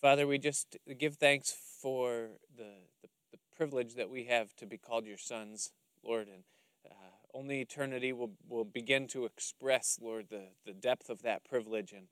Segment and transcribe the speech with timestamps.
[0.00, 4.78] Father, we just give thanks for the, the, the privilege that we have to be
[4.78, 5.72] called your sons,
[6.02, 6.44] Lord, and
[6.90, 6.94] uh,
[7.34, 12.06] only eternity will, will begin to express, Lord, the, the depth of that privilege and,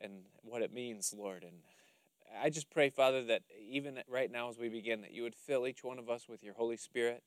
[0.00, 1.42] and what it means, Lord.
[1.42, 1.54] And
[2.40, 5.66] I just pray, Father, that even right now as we begin, that you would fill
[5.66, 7.24] each one of us with your Holy Spirit,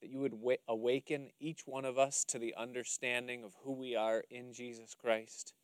[0.00, 0.38] that you would
[0.68, 5.54] awaken each one of us to the understanding of who we are in Jesus Christ,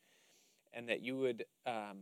[0.75, 1.99] and that you would um,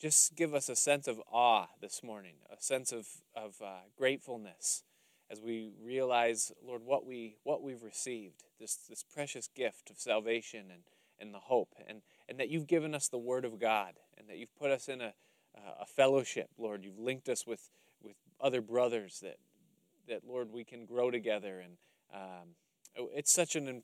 [0.00, 4.82] just give us a sense of awe this morning, a sense of, of uh, gratefulness
[5.30, 10.66] as we realize, Lord, what, we, what we've received, this, this precious gift of salvation
[10.70, 10.82] and,
[11.18, 14.36] and the hope, and, and that you've given us the Word of God, and that
[14.36, 15.14] you've put us in a,
[15.80, 16.84] a fellowship, Lord.
[16.84, 17.68] You've linked us with,
[18.02, 19.36] with other brothers that,
[20.08, 21.60] that, Lord, we can grow together.
[21.60, 21.76] And
[22.12, 22.48] um,
[23.14, 23.82] it's such an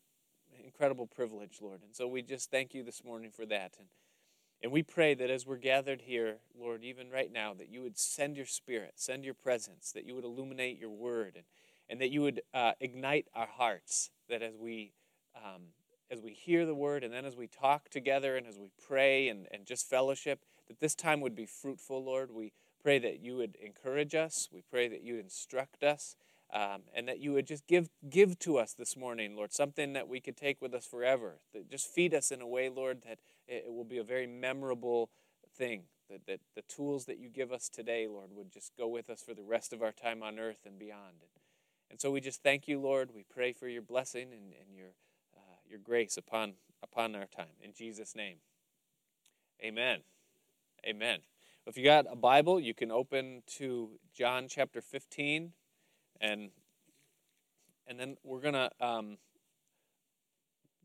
[0.65, 1.83] incredible privilege, Lord.
[1.83, 3.77] And so we just thank you this morning for that.
[3.79, 3.89] And
[4.63, 7.99] and we pray that as we're gathered here, Lord, even right now, that you would
[7.99, 11.45] send your spirit, send your presence, that you would illuminate your word, and,
[11.89, 14.93] and that you would uh, ignite our hearts, that as we,
[15.35, 15.63] um,
[16.11, 19.29] as we hear the word, and then as we talk together, and as we pray
[19.29, 22.31] and, and just fellowship, that this time would be fruitful, Lord.
[22.31, 22.53] We
[22.83, 24.49] pray that you would encourage us.
[24.53, 26.17] We pray that you would instruct us.
[26.53, 30.09] Um, and that you would just give give to us this morning, Lord, something that
[30.09, 31.39] we could take with us forever.
[31.53, 35.11] That just feed us in a way, Lord, that it will be a very memorable
[35.57, 35.85] thing.
[36.09, 39.23] That, that the tools that you give us today, Lord, would just go with us
[39.23, 41.21] for the rest of our time on earth and beyond.
[41.21, 41.31] And,
[41.89, 43.11] and so we just thank you, Lord.
[43.15, 44.91] We pray for your blessing and, and your,
[45.37, 47.55] uh, your grace upon, upon our time.
[47.63, 48.39] In Jesus' name,
[49.65, 50.01] amen.
[50.85, 51.21] Amen.
[51.67, 55.53] If you got a Bible, you can open to John chapter 15,
[56.21, 56.51] and
[57.87, 59.19] and then we're gonna um,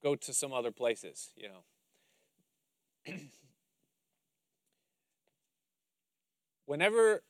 [0.01, 1.31] go to some other places.
[1.35, 1.49] You
[3.07, 3.13] know,
[6.65, 7.23] whenever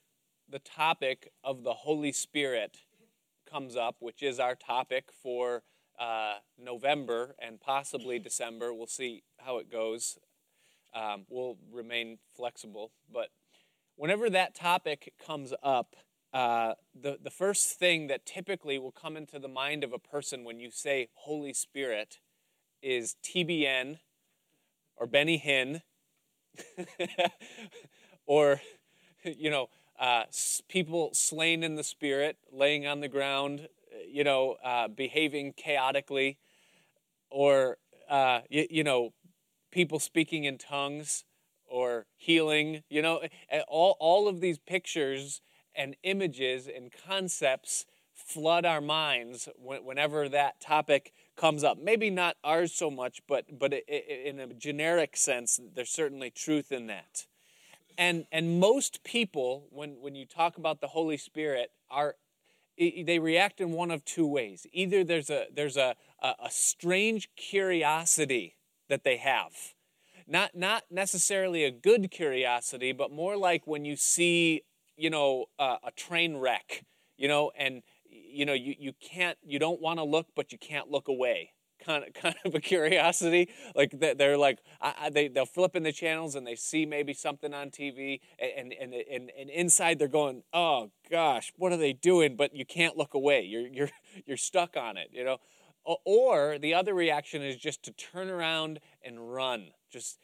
[0.48, 2.78] the topic of the Holy Spirit
[3.50, 5.64] comes up, which is our topic for
[6.00, 10.18] uh, November and possibly December, we'll see how it goes.
[10.94, 12.92] Um, we'll remain flexible.
[13.12, 13.30] But
[13.96, 15.96] whenever that topic comes up,
[16.36, 20.44] uh, the, the first thing that typically will come into the mind of a person
[20.44, 22.20] when you say Holy Spirit
[22.84, 24.00] is TBN
[24.98, 25.82] or Benny Hinn,
[28.26, 28.60] or,
[29.24, 30.24] you know, uh,
[30.68, 33.70] people slain in the spirit, laying on the ground,
[34.06, 36.38] you know, uh, behaving chaotically,
[37.30, 37.78] or,
[38.10, 39.14] uh, you, you know,
[39.72, 41.24] people speaking in tongues
[41.66, 43.22] or healing, you know,
[43.70, 45.42] all, all of these pictures
[45.76, 51.78] and images and concepts flood our minds whenever that topic comes up.
[51.78, 56.88] Maybe not ours so much, but but in a generic sense, there's certainly truth in
[56.88, 57.26] that.
[57.98, 62.16] And and most people, when when you talk about the Holy Spirit, are
[62.78, 64.68] they react in one of two ways.
[64.74, 68.58] Either there's a there's a, a, strange curiosity
[68.90, 69.54] that they have.
[70.28, 74.64] Not not necessarily a good curiosity, but more like when you see,
[74.98, 76.86] you know, uh, a train wreck,
[77.18, 80.58] you know, and you know, you, you can't, you don't want to look, but you
[80.58, 81.52] can't look away.
[81.84, 83.50] Kind of, kind of a curiosity.
[83.76, 87.54] Like they're like, I, they, they'll flip in the channels and they see maybe something
[87.54, 92.36] on TV, and, and, and, and inside they're going, oh gosh, what are they doing?
[92.36, 93.42] But you can't look away.
[93.42, 93.90] You're, you're,
[94.26, 95.38] you're stuck on it, you know?
[96.04, 99.68] Or the other reaction is just to turn around and run.
[99.92, 100.18] Just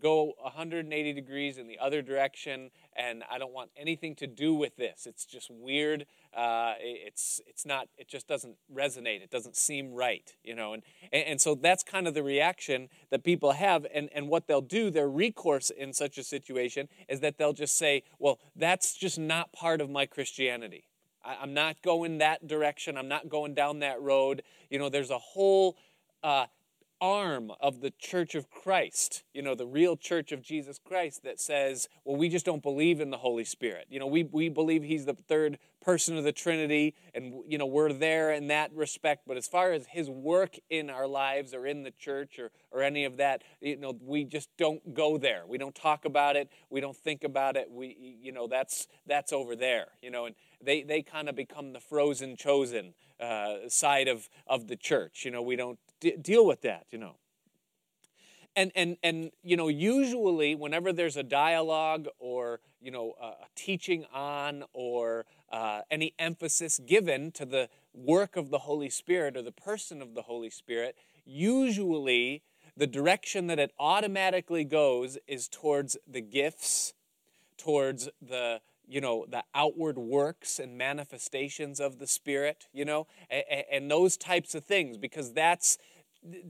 [0.00, 4.76] go 180 degrees in the other direction and i don't want anything to do with
[4.76, 5.06] this.
[5.06, 6.06] It's just weird.
[6.36, 9.22] Uh, it's it's not it just doesn't resonate.
[9.22, 10.82] It doesn't seem right you know and,
[11.12, 14.90] and so that's kind of the reaction that people have and and what they'll do
[14.90, 19.52] their recourse in such a situation is that they'll just say well that's just not
[19.52, 20.84] part of my christianity.
[21.24, 22.96] I, i'm not going that direction.
[22.96, 24.42] I'm not going down that road.
[24.70, 25.76] You know there's a whole
[26.22, 26.46] uh,
[27.00, 31.40] arm of the church of Christ, you know, the real church of Jesus Christ that
[31.40, 33.86] says, well, we just don't believe in the Holy Spirit.
[33.88, 37.66] You know, we, we believe he's the third person of the Trinity, and, you know,
[37.66, 39.22] we're there in that respect.
[39.26, 42.82] But as far as his work in our lives or in the church or, or
[42.82, 45.44] any of that, you know, we just don't go there.
[45.46, 46.50] We don't talk about it.
[46.68, 47.70] We don't think about it.
[47.70, 51.72] We, you know, that's, that's over there, you know, and they, they kind of become
[51.72, 55.24] the frozen chosen uh, side of, of the church.
[55.24, 57.16] You know, we don't d- deal with that, you know.
[58.56, 64.04] And, and, and you know usually whenever there's a dialogue or you know a, teaching
[64.12, 69.52] on or uh, any emphasis given to the work of the holy spirit or the
[69.52, 72.42] person of the holy spirit usually
[72.76, 76.94] the direction that it automatically goes is towards the gifts
[77.56, 83.64] towards the you know the outward works and manifestations of the spirit you know and,
[83.70, 85.78] and those types of things because that's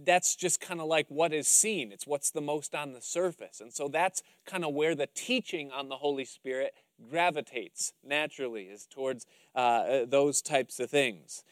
[0.05, 1.93] that's just kind of like what is seen.
[1.93, 3.61] It's what's the most on the surface.
[3.61, 6.75] And so that's kind of where the teaching on the holy spirit
[7.11, 11.44] gravitates naturally is towards uh, those types of things.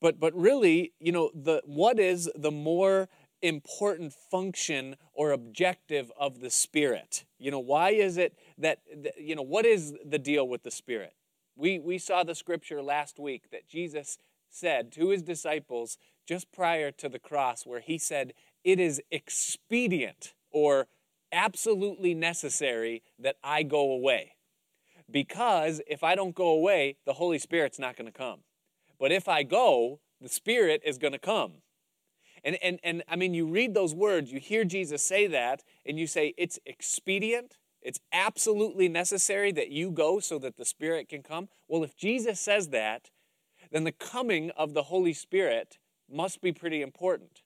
[0.00, 3.08] But but really you know the what is the more
[3.44, 7.24] important function or objective of the Spirit.
[7.38, 8.80] You know, why is it that,
[9.18, 11.14] you know, what is the deal with the Spirit?
[11.56, 14.18] We, we saw the scripture last week that Jesus
[14.50, 20.34] said to his disciples just prior to the cross, where he said, It is expedient
[20.50, 20.88] or
[21.32, 24.32] absolutely necessary that I go away.
[25.10, 28.40] Because if I don't go away, the Holy Spirit's not going to come.
[28.98, 31.54] But if I go, the Spirit is going to come.
[32.42, 35.98] And, and, and I mean, you read those words, you hear Jesus say that, and
[35.98, 41.22] you say, it's expedient, it's absolutely necessary that you go so that the Spirit can
[41.22, 41.48] come.
[41.68, 43.10] Well, if Jesus says that,
[43.70, 45.78] then the coming of the Holy Spirit
[46.10, 47.42] must be pretty important.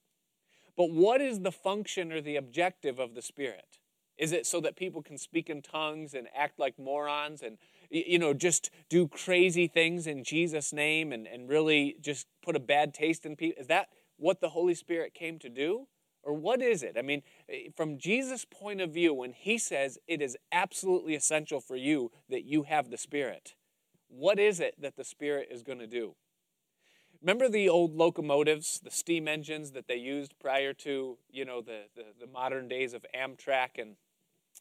[0.77, 3.79] But what is the function or the objective of the Spirit?
[4.17, 7.57] Is it so that people can speak in tongues and act like morons and
[7.91, 12.61] you know just do crazy things in Jesus' name and, and really just put a
[12.61, 13.61] bad taste in people?
[13.61, 15.87] Is that what the Holy Spirit came to do?
[16.25, 16.97] Or what is it?
[16.99, 21.61] I mean, Eh, from Jesus' point of view, when he says it is absolutely essential
[21.61, 23.55] for you that you have the Spirit,
[24.09, 26.15] what is it that the Spirit is going to do?
[27.21, 31.83] Remember the old locomotives, the steam engines that they used prior to, you know, the,
[31.97, 33.97] the, the modern days of Amtrak and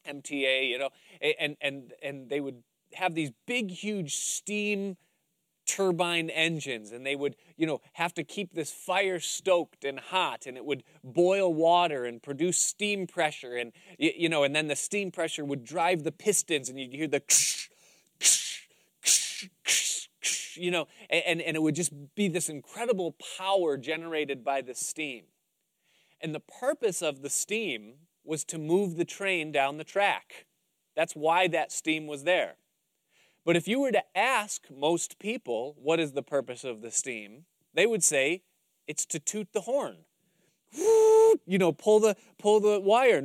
[0.07, 0.89] MTA, you know,
[1.21, 2.63] and, and, and they would
[2.93, 4.97] have these big, huge steam
[5.67, 10.45] turbine engines and they would you know have to keep this fire stoked and hot
[10.45, 14.75] and it would boil water and produce steam pressure and you know and then the
[14.75, 17.21] steam pressure would drive the pistons and you'd hear the
[20.55, 25.23] you know and, and it would just be this incredible power generated by the steam.
[26.21, 27.93] And the purpose of the steam
[28.23, 30.47] was to move the train down the track.
[30.95, 32.55] That's why that steam was there
[33.47, 37.45] but if you were to ask most people, what is the purpose of the steam?
[37.73, 38.41] They would say,
[38.88, 39.99] it's to toot the horn.
[41.45, 43.21] You know, pull the pull the wire.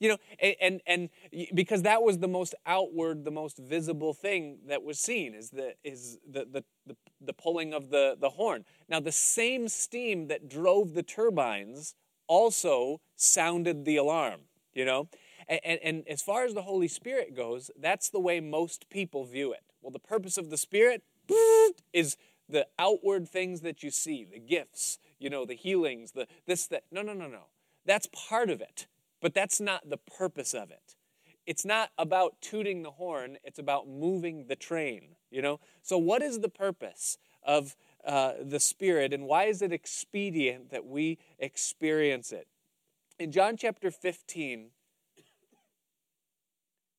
[0.00, 1.08] You know, and, and and
[1.52, 5.74] because that was the most outward, the most visible thing that was seen is the
[5.84, 8.64] is the the, the, the pulling of the, the horn.
[8.88, 11.94] Now the same steam that drove the turbines
[12.26, 14.40] also sounded the alarm,
[14.72, 15.08] you know?
[15.48, 19.24] And, and, and, as far as the Holy Spirit goes, that's the way most people
[19.24, 19.62] view it.
[19.82, 21.02] Well, the purpose of the Spirit
[21.92, 22.16] is
[22.48, 26.84] the outward things that you see, the gifts, you know, the healings, the this, that.
[26.90, 27.46] No, no, no, no.
[27.86, 28.86] That's part of it,
[29.20, 30.96] but that's not the purpose of it.
[31.46, 35.60] It's not about tooting the horn, it's about moving the train, you know?
[35.82, 37.76] So, what is the purpose of
[38.06, 42.48] uh, the Spirit, and why is it expedient that we experience it?
[43.18, 44.70] In John chapter 15,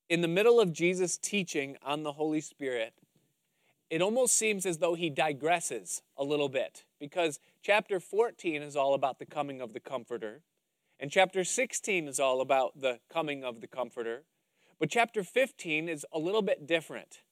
[0.08, 2.94] in the middle of Jesus' teaching on the Holy Spirit,
[3.90, 8.94] it almost seems as though he digresses a little bit because chapter 14 is all
[8.94, 10.42] about the coming of the Comforter,
[10.98, 14.24] and chapter 16 is all about the coming of the Comforter.
[14.78, 17.22] But chapter 15 is a little bit different.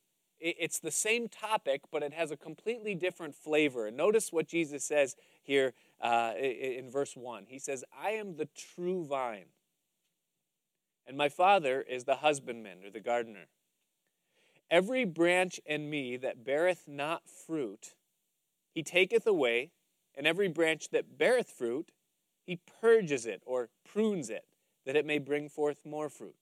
[0.40, 3.90] It's the same topic, but it has a completely different flavor.
[3.90, 7.47] Notice what Jesus says here uh, in verse 1.
[7.49, 9.47] He says, I am the true vine
[11.06, 13.46] and my Father is the husbandman or the gardener.
[14.70, 17.94] Every branch in me that beareth not fruit,
[18.73, 19.70] he taketh away,
[20.14, 21.92] and every branch that beareth fruit,
[22.44, 24.46] he purges it or prunes it,
[24.84, 26.37] that it may bring forth more fruit.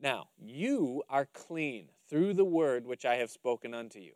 [0.00, 4.14] Now, you are clean through the word which I have spoken unto you.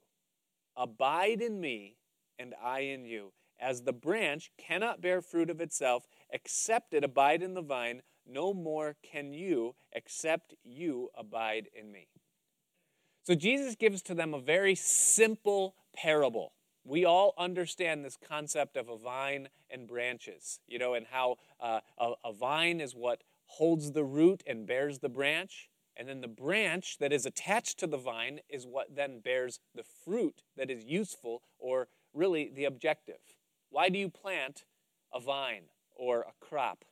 [0.77, 1.97] Abide in me,
[2.39, 3.33] and I in you.
[3.61, 8.55] As the branch cannot bear fruit of itself, except it abide in the vine, no
[8.55, 12.09] more can you except you abide in me.
[13.25, 16.53] So Jesus gives to them a very simple parable.
[16.85, 21.81] We all understand this concept of a vine and branches, you know, and how uh,
[21.99, 25.71] a, a vine is what holds the root and bears the branch.
[25.97, 29.85] And then the branch that is attached to the vine is what then bears the
[30.05, 33.21] fruit that is useful or really the objective.
[33.71, 34.65] Why do you plant
[35.13, 35.65] a vine
[35.95, 36.85] or a crop?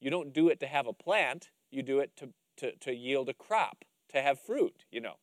[0.00, 3.28] You don't do it to have a plant, you do it to, to, to yield
[3.28, 5.14] a crop, to have fruit, you know.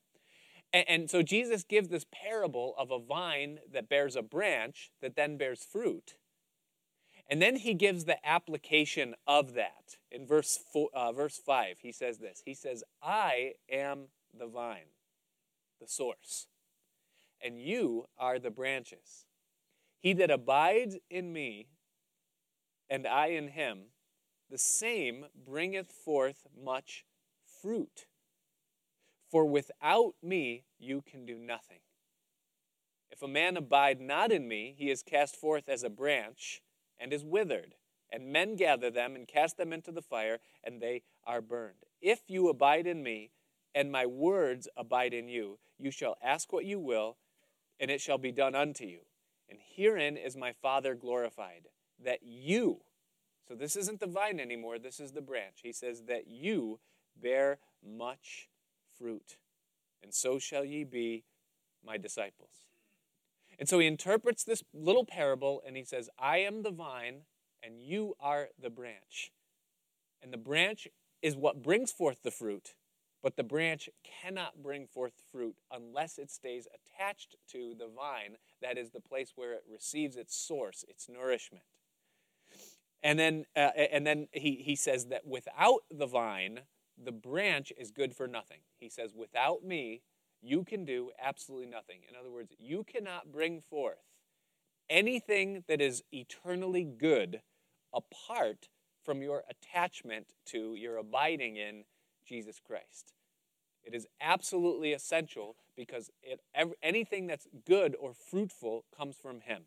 [0.74, 5.16] And, and so Jesus gives this parable of a vine that bears a branch that
[5.16, 6.16] then bears fruit.
[7.28, 9.98] And then he gives the application of that.
[10.12, 14.92] In verse, four, uh, verse 5, he says this He says, I am the vine,
[15.82, 16.48] the source,
[17.42, 19.26] and you are the branches.
[20.00, 21.68] He that abides in me,
[22.90, 23.86] and I in him,
[24.56, 27.04] the same bringeth forth much
[27.62, 28.06] fruit.
[29.30, 31.80] For without me you can do nothing.
[33.12, 36.62] If a man abide not in me, he is cast forth as a branch
[36.98, 37.76] and is withered.
[38.10, 41.84] And men gather them and cast them into the fire, and they are burned.
[42.02, 43.32] If you abide in me,
[43.74, 47.18] and my words abide in you, you shall ask what you will,
[47.78, 49.00] and it shall be done unto you.
[49.50, 51.68] And herein is my Father glorified,
[52.02, 52.80] that you,
[53.48, 55.60] so this isn't the vine anymore, this is the branch.
[55.64, 56.80] He says, that you
[57.22, 58.50] bear much
[58.98, 59.38] fruit,
[60.02, 61.24] and so shall ye be
[61.86, 62.66] my disciples.
[63.58, 67.22] And so he interprets this little parable and he says, I am the vine
[67.64, 69.32] and you are the branch.
[70.22, 70.88] And the branch
[71.22, 72.76] is what brings forth the fruit,
[73.24, 78.38] but the branch cannot bring forth fruit unless it stays attached to the vine.
[78.62, 81.64] That is the place where it receives its source, its nourishment.
[83.06, 86.62] And then, uh, and then he, he says that without the vine,
[86.98, 88.62] the branch is good for nothing.
[88.80, 90.02] He says, Without me,
[90.42, 92.00] you can do absolutely nothing.
[92.10, 94.00] In other words, you cannot bring forth
[94.90, 97.42] anything that is eternally good
[97.94, 98.70] apart
[99.04, 101.84] from your attachment to, your abiding in
[102.28, 103.14] Jesus Christ.
[103.84, 106.42] It is absolutely essential because it,
[106.82, 109.66] anything that's good or fruitful comes from Him.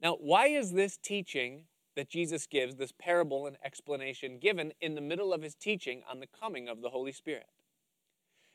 [0.00, 1.64] Now, why is this teaching
[1.96, 6.20] that Jesus gives, this parable and explanation given in the middle of His teaching on
[6.20, 7.46] the coming of the Holy Spirit?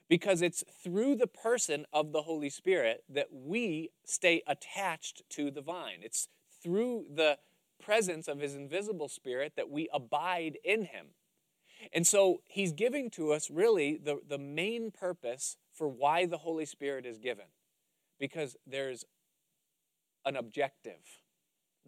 [0.10, 5.62] because it's through the person of the Holy Spirit that we stay attached to the
[5.62, 6.00] vine.
[6.02, 6.28] It's
[6.62, 7.38] through the
[7.82, 11.08] presence of his invisible spirit that we abide in him.
[11.94, 16.66] And so he's giving to us really the, the main purpose for why the Holy
[16.66, 17.46] Spirit is given.
[18.20, 19.06] Because there's
[20.26, 21.19] an objective,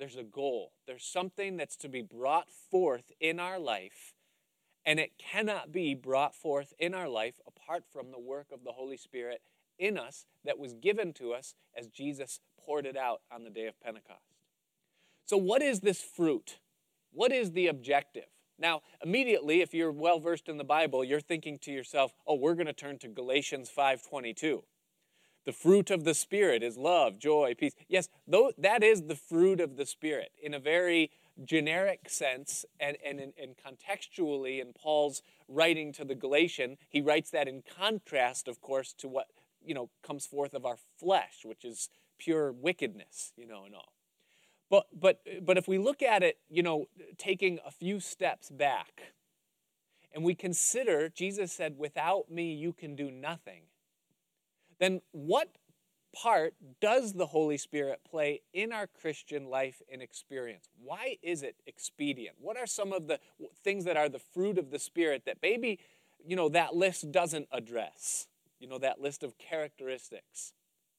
[0.01, 4.13] there's a goal, there's something that's to be brought forth in our life
[4.85, 8.71] and it cannot be brought forth in our life apart from the work of the
[8.71, 9.41] Holy Spirit
[9.77, 13.67] in us that was given to us as Jesus poured it out on the day
[13.67, 14.37] of Pentecost.
[15.25, 16.57] So, what is this fruit?
[17.11, 18.25] What is the objective?
[18.57, 22.55] Now, immediately, if you're well versed in the Bible, you're thinking to yourself, oh, we're
[22.55, 24.61] going to turn to Galatians 5.22.
[25.45, 27.73] The fruit of the Spirit is love, joy, peace.
[27.87, 31.11] Yes, though, that is the fruit of the Spirit in a very
[31.43, 37.47] generic sense and, and, and contextually in Paul's writing to the Galatian, he writes that
[37.47, 39.27] in contrast, of course, to what
[39.63, 43.93] you know comes forth of our flesh, which is pure wickedness, you know, and all.
[44.69, 46.85] But but but if we look at it, you know,
[47.17, 49.13] taking a few steps back,
[50.13, 53.63] and we consider Jesus said, "Without me, you can do nothing."
[54.81, 55.47] Then what
[56.13, 60.67] part does the Holy Spirit play in our Christian life and experience?
[60.83, 62.35] Why is it expedient?
[62.41, 63.19] What are some of the
[63.63, 65.79] things that are the fruit of the Spirit that maybe,
[66.25, 68.27] you know, that list doesn't address?
[68.59, 70.53] You know, that list of characteristics.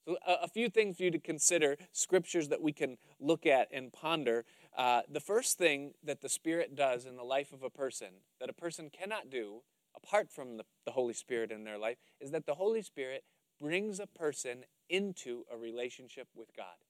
[0.07, 3.69] So, a, a few things for you to consider, scriptures that we can look at
[3.73, 4.45] and ponder.
[4.77, 8.09] Uh, the first thing that the Spirit does in the life of a person,
[8.41, 9.63] that a person cannot do
[9.95, 13.25] apart from the, the Holy Spirit in their life, is that the Holy Spirit
[13.63, 16.83] brings a person into a relationship with God.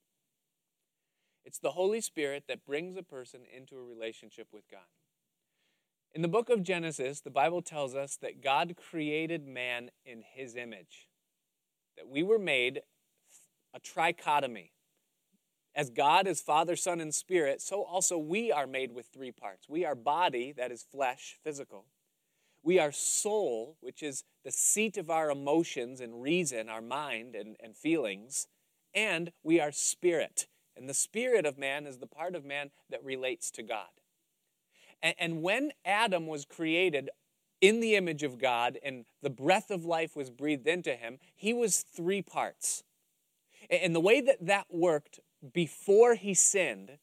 [1.45, 4.81] It's the Holy Spirit that brings a person into a relationship with God.
[6.14, 10.57] In the book of Genesis, the Bible tells us that God created man in his
[10.57, 11.09] image,
[11.97, 12.83] that we were made
[13.75, 14.71] a trichotomy.
[15.75, 19.69] As God is Father, Son, and Spirit, so also we are made with three parts.
[19.69, 21.87] We are body, that is flesh, physical.
[22.62, 27.57] We are soul, which is the seat of our emotions and reason, our mind and,
[27.61, 28.47] and feelings.
[28.95, 30.47] And we are spirit.
[30.76, 33.88] And the spirit of man is the part of man that relates to God.
[35.02, 37.11] And, and when Adam was created
[37.61, 41.52] in the image of God and the breath of life was breathed into him, he
[41.52, 42.83] was three parts.
[43.71, 45.21] And the way that that worked
[45.52, 46.99] before he sinned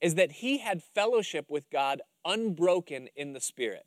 [0.00, 3.86] is that he had fellowship with God unbroken in the Spirit.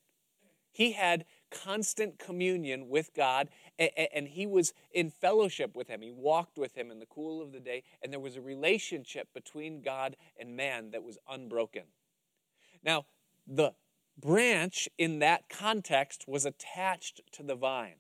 [0.72, 6.02] He had constant communion with God and he was in fellowship with him.
[6.02, 9.28] He walked with him in the cool of the day, and there was a relationship
[9.34, 11.84] between God and man that was unbroken.
[12.84, 13.06] Now,
[13.46, 13.74] the
[14.18, 17.96] branch in that context was attached to the vine.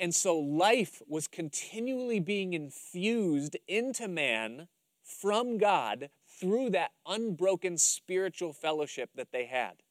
[0.00, 4.68] And so life was continually being infused into man
[5.02, 9.82] from God through that unbroken spiritual fellowship that they had.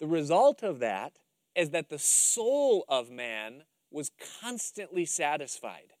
[0.00, 1.18] The result of that
[1.54, 4.10] is that the soul of man was
[4.40, 5.94] constantly satisfied.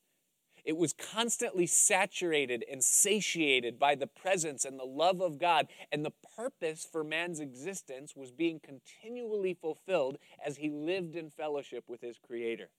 [0.64, 5.68] It was constantly saturated and satiated by the presence and the love of God.
[5.92, 11.84] And the purpose for man's existence was being continually fulfilled as he lived in fellowship
[11.86, 12.70] with his Creator.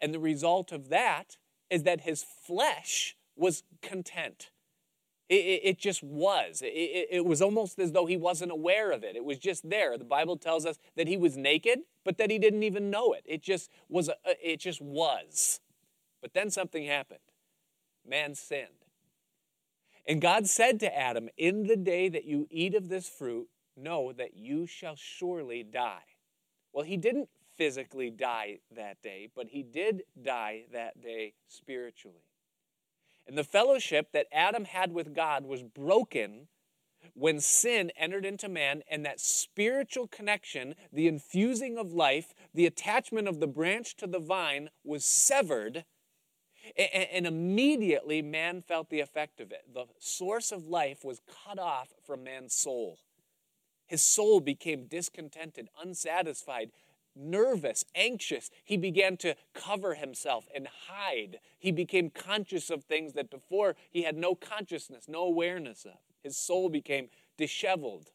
[0.00, 1.36] And the result of that
[1.68, 4.50] is that his flesh was content.
[5.28, 6.62] It, it, it just was.
[6.62, 9.14] It, it was almost as though he wasn't aware of it.
[9.14, 9.98] It was just there.
[9.98, 13.22] The Bible tells us that he was naked, but that he didn't even know it.
[13.26, 14.08] It just was.
[14.08, 15.60] A, it just was.
[16.22, 17.20] But then something happened.
[18.06, 18.68] Man sinned.
[20.06, 24.12] And God said to Adam, In the day that you eat of this fruit, know
[24.12, 26.04] that you shall surely die.
[26.72, 32.27] Well, he didn't physically die that day, but he did die that day spiritually.
[33.28, 36.48] And the fellowship that Adam had with God was broken
[37.14, 43.28] when sin entered into man, and that spiritual connection, the infusing of life, the attachment
[43.28, 45.84] of the branch to the vine was severed
[46.76, 49.62] and immediately man felt the effect of it.
[49.72, 52.98] The source of life was cut off from man's soul.
[53.86, 56.70] His soul became discontented, unsatisfied,
[57.18, 58.50] nervous, anxious.
[58.64, 61.40] He began to cover himself and hide.
[61.58, 65.98] He became conscious of things that before he had no consciousness, no awareness of.
[66.22, 68.10] His soul became disheveled,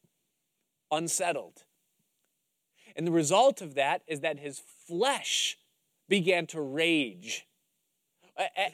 [0.91, 1.63] unsettled.
[2.95, 5.57] And the result of that is that his flesh
[6.07, 7.47] began to rage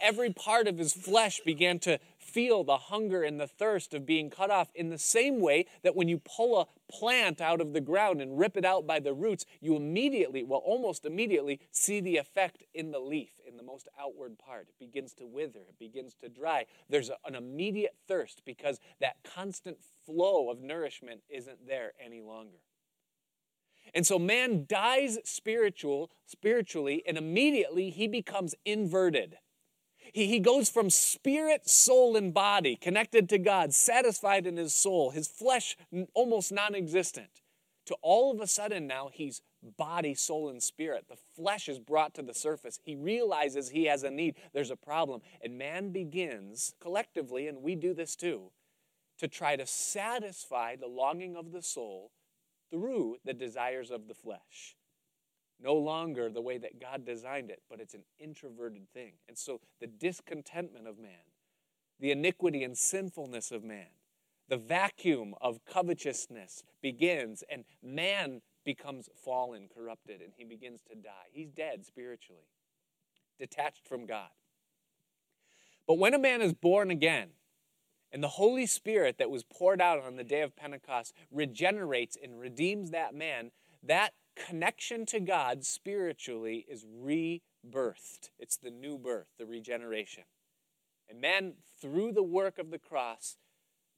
[0.01, 4.29] every part of his flesh began to feel the hunger and the thirst of being
[4.29, 7.81] cut off in the same way that when you pull a plant out of the
[7.81, 12.17] ground and rip it out by the roots, you immediately, well, almost immediately, see the
[12.17, 14.67] effect in the leaf, in the most outward part.
[14.69, 16.65] It begins to wither, it begins to dry.
[16.88, 22.59] There's an immediate thirst because that constant flow of nourishment isn't there any longer.
[23.93, 29.38] And so man dies spiritual, spiritually, and immediately he becomes inverted.
[30.13, 35.12] He, he goes from spirit, soul, and body, connected to God, satisfied in his soul,
[35.12, 35.78] his flesh
[36.13, 37.41] almost non existent,
[37.86, 39.41] to all of a sudden now he's
[39.78, 41.06] body, soul, and spirit.
[41.10, 42.80] The flesh is brought to the surface.
[42.84, 45.22] He realizes he has a need, there's a problem.
[45.41, 48.52] And man begins collectively, and we do this too,
[49.17, 52.12] to try to satisfy the longing of the soul
[52.72, 54.76] through the desires of the flesh
[55.62, 59.13] no longer the way that God designed it, but it's an introverted thing.
[59.28, 61.26] And so the discontentment of man,
[62.00, 63.88] the iniquity and sinfulness of man,
[64.48, 71.28] the vacuum of covetousness begins, and man becomes fallen, corrupted, and he begins to die.
[71.32, 72.48] He's dead spiritually,
[73.38, 74.30] detached from God.
[75.88, 77.30] But when a man is born again,
[78.12, 82.39] and the Holy Spirit that was poured out on the day of Pentecost regenerates and
[82.39, 83.52] redeems that man,
[83.84, 84.13] that
[84.47, 88.30] connection to God spiritually is rebirthed.
[88.39, 90.23] It's the new birth, the regeneration.
[91.10, 93.38] And man, through the work of the cross,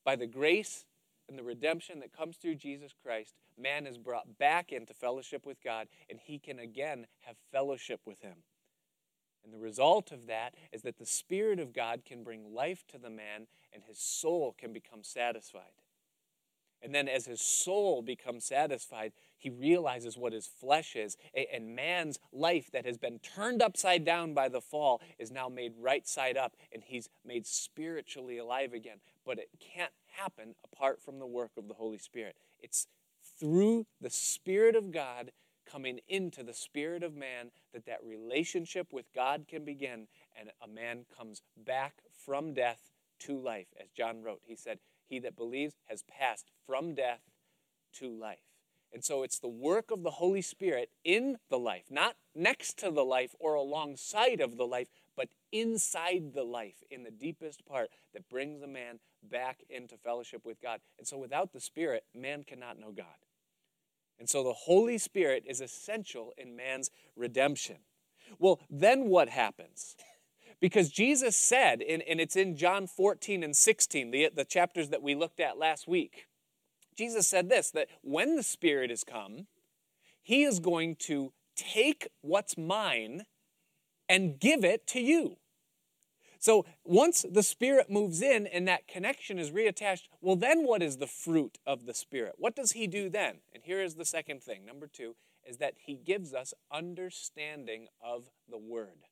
[0.04, 0.86] by the grace
[1.30, 5.62] and the redemption that comes through Jesus Christ, man is brought back into fellowship with
[5.63, 8.38] God, and he can again have fellowship with him.
[9.43, 12.97] And the result of that is that the Spirit of God can bring life to
[12.97, 15.82] the man, and his soul can become satisfied.
[16.84, 21.17] And then, as his soul becomes satisfied, he realizes what his flesh is.
[21.54, 25.74] And man's life that has been turned upside down by the fall is now made
[25.80, 28.98] right side up, and he's made spiritually alive again.
[29.26, 32.36] But it can't happen apart from the work of the Holy Spirit.
[32.60, 32.88] It's
[33.39, 35.32] through the Spirit of God
[35.72, 40.67] coming into the spirit of man that that relationship with God can begin, and a
[40.67, 43.67] man comes back from death to life.
[43.80, 44.80] As John wrote, he said,
[45.12, 47.19] He that believes has passed from death
[48.00, 48.39] to life.
[48.93, 52.89] And so it's the work of the Holy Spirit in the life, not next to
[52.89, 57.89] the life or alongside of the life, but inside the life, in the deepest part,
[58.13, 60.80] that brings a man back into fellowship with God.
[60.97, 63.06] And so without the Spirit, man cannot know God.
[64.17, 67.78] And so the Holy Spirit is essential in man's redemption.
[68.39, 69.97] Well, then what happens?
[70.62, 75.15] Because Jesus said, and, it's in John 14 and 16, the, the chapters that we
[75.15, 76.28] looked at last week,
[76.95, 79.47] Jesus said this that when the Spirit is come,
[80.21, 83.26] he is going to take what's mine
[84.08, 85.38] and give it to you.
[86.38, 90.97] So once the Spirit moves in and that connection is reattached, well, then what is
[90.97, 92.36] the fruit of the Spirit?
[92.38, 93.38] What does He do then?
[93.54, 94.65] And here is the second thing.
[94.65, 95.15] Number two
[95.47, 99.06] is that He gives us understanding of the Word.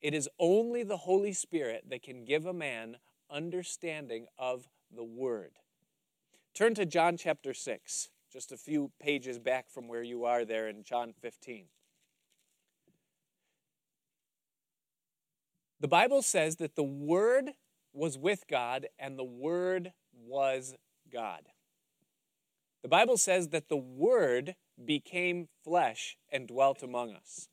[0.00, 2.96] It is only the Holy Spirit that can give a man
[3.30, 5.52] understanding of the Word.
[6.54, 10.68] Turn to John chapter 6, just a few pages back from where you are there
[10.68, 11.66] in John 15.
[15.80, 17.52] The Bible says that the Word
[17.92, 20.74] was with God and the Word was
[21.12, 21.42] God.
[22.82, 27.48] The Bible says that the Word became flesh and dwelt among us.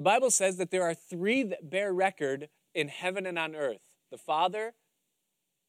[0.00, 3.82] The Bible says that there are three that bear record in heaven and on earth
[4.10, 4.72] the Father,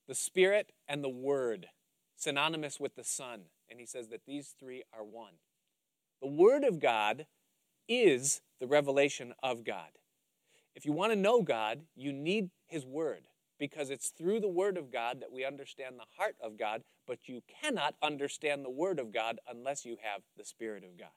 [0.08, 1.68] the Spirit, and the Word,
[2.16, 3.42] synonymous with the Son.
[3.70, 5.34] And he says that these three are one.
[6.22, 7.26] The Word of God
[7.90, 10.00] is the revelation of God.
[10.78, 13.24] If you want to know God, you need His Word
[13.60, 17.28] because it's through the Word of God that we understand the heart of God, but
[17.28, 21.10] you cannot understand the Word of God unless you have the Spirit of God.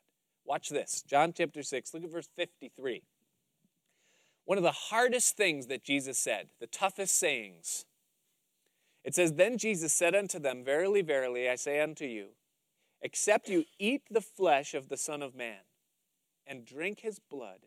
[0.44, 3.02] Watch this John chapter 6, look at verse 53.
[4.44, 7.86] One of the hardest things that Jesus said, the toughest sayings.
[9.02, 12.28] It says, Then Jesus said unto them, Verily, verily, I say unto you,
[13.00, 15.60] except you eat the flesh of the Son of Man
[16.46, 17.60] and drink his blood,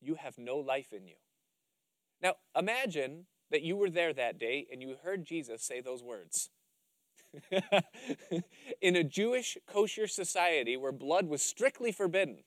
[0.00, 1.16] you have no life in you.
[2.22, 6.50] Now, imagine that you were there that day and you heard Jesus say those words.
[8.80, 12.38] in a Jewish kosher society where blood was strictly forbidden,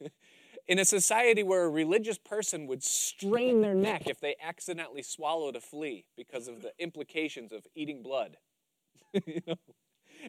[0.68, 5.56] in a society where a religious person would strain their neck if they accidentally swallowed
[5.56, 8.36] a flea because of the implications of eating blood.
[9.26, 9.56] you know?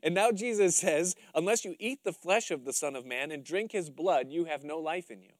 [0.03, 3.43] And now Jesus says, Unless you eat the flesh of the Son of Man and
[3.43, 5.31] drink his blood, you have no life in you.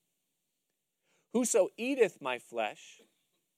[1.33, 3.01] Whoso eateth my flesh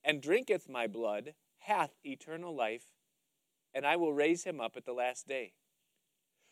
[0.04, 2.88] and drinketh my blood hath eternal life,
[3.74, 5.54] and I will raise him up at the last day.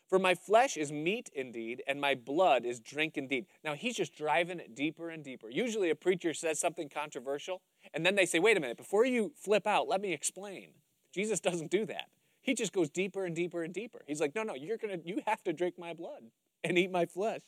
[0.08, 3.44] For my flesh is meat indeed, and my blood is drink indeed.
[3.62, 5.50] Now he's just driving it deeper and deeper.
[5.50, 7.60] Usually a preacher says something controversial,
[7.92, 10.70] and then they say, wait a minute, before you flip out, let me explain.
[11.12, 12.06] Jesus doesn't do that.
[12.40, 14.00] He just goes deeper and deeper and deeper.
[14.06, 16.22] He's like, no, no, you're gonna you have to drink my blood
[16.64, 17.42] and eat my flesh.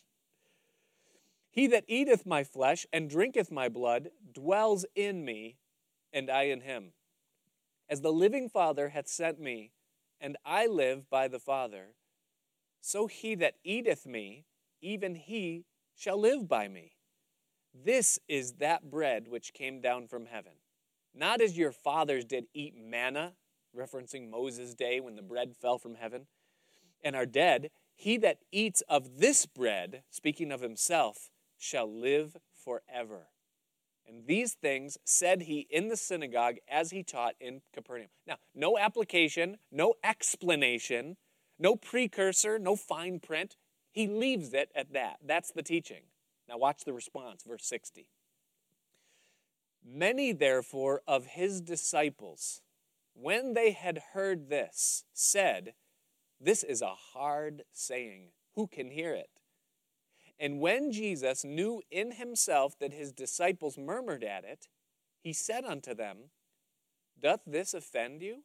[1.51, 5.57] He that eateth my flesh and drinketh my blood dwells in me,
[6.13, 6.93] and I in him.
[7.91, 9.73] As the living Father hath sent me,
[10.21, 11.97] and I live by the Father,
[12.81, 14.45] so he that eateth me,
[14.81, 15.65] even he
[15.97, 16.93] shall live by me.
[17.75, 20.53] This is that bread which came down from heaven.
[21.13, 23.33] Not as your fathers did eat manna,
[23.77, 26.29] referencing Moses' day when the bread fell from heaven,
[27.03, 27.71] and are dead.
[27.97, 33.27] He that eats of this bread, speaking of himself, shall live forever.
[34.11, 38.09] And these things said he in the synagogue as he taught in Capernaum.
[38.27, 41.17] Now, no application, no explanation
[41.61, 43.57] no precursor, no fine print.
[43.93, 45.19] He leaves it at that.
[45.25, 46.05] That's the teaching.
[46.49, 48.09] Now, watch the response, verse 60.
[49.85, 52.63] Many, therefore, of his disciples,
[53.13, 55.75] when they had heard this, said,
[56.41, 58.29] This is a hard saying.
[58.55, 59.31] Who can hear it?
[60.41, 64.69] And when Jesus knew in himself that his disciples murmured at it,
[65.23, 66.31] he said unto them,
[67.21, 68.39] Doth this offend you?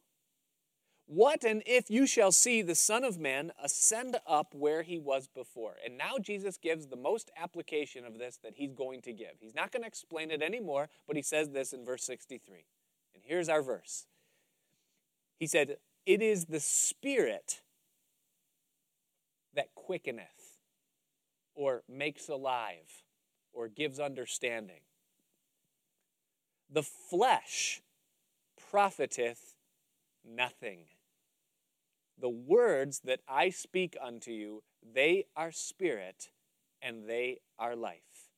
[1.06, 5.28] What and if you shall see the Son of Man ascend up where he was
[5.28, 5.76] before?
[5.84, 9.36] And now Jesus gives the most application of this that he's going to give.
[9.38, 12.66] He's not going to explain it anymore, but he says this in verse 63.
[13.14, 14.06] And here's our verse
[15.38, 17.62] He said, It is the Spirit
[19.54, 20.45] that quickeneth,
[21.56, 23.02] or makes alive,
[23.52, 24.82] or gives understanding.
[26.70, 27.82] The flesh
[28.70, 29.54] profiteth
[30.24, 30.84] nothing.
[32.18, 36.30] The words that I speak unto you, they are spirit
[36.82, 38.30] and they are life.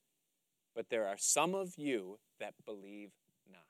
[0.74, 3.10] But there are some of you that believe
[3.50, 3.62] not.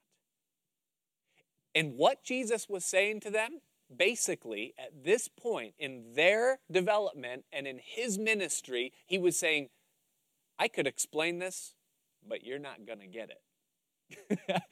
[1.74, 3.60] And what Jesus was saying to them,
[3.94, 9.68] basically, at this point in their development and in his ministry, he was saying,
[10.58, 11.74] I could explain this,
[12.26, 13.42] but you're not going to get it.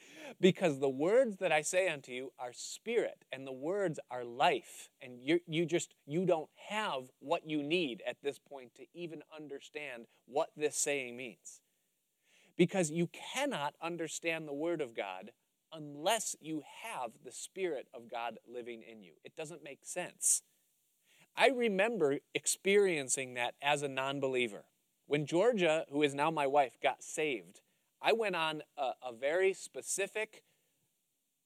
[0.40, 4.88] because the words that I say unto you are spirit and the words are life.
[5.00, 9.22] And you, you just, you don't have what you need at this point to even
[9.34, 11.60] understand what this saying means.
[12.56, 15.30] Because you cannot understand the word of God
[15.76, 19.12] unless you have the spirit of God living in you.
[19.24, 20.42] It doesn't make sense.
[21.36, 24.64] I remember experiencing that as a non believer.
[25.06, 27.60] When Georgia, who is now my wife, got saved,
[28.00, 30.42] I went on a, a very specific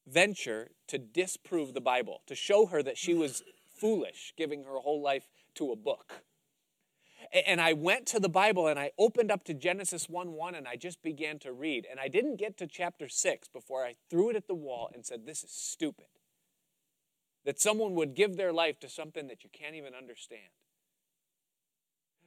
[0.06, 3.42] venture to disprove the Bible, to show her that she was
[3.80, 6.22] foolish, giving her whole life to a book.
[7.32, 10.66] And I went to the Bible and I opened up to Genesis 1 1 and
[10.68, 11.86] I just began to read.
[11.90, 15.06] And I didn't get to chapter 6 before I threw it at the wall and
[15.06, 16.06] said, This is stupid.
[17.44, 20.50] that someone would give their life to something that you can't even understand.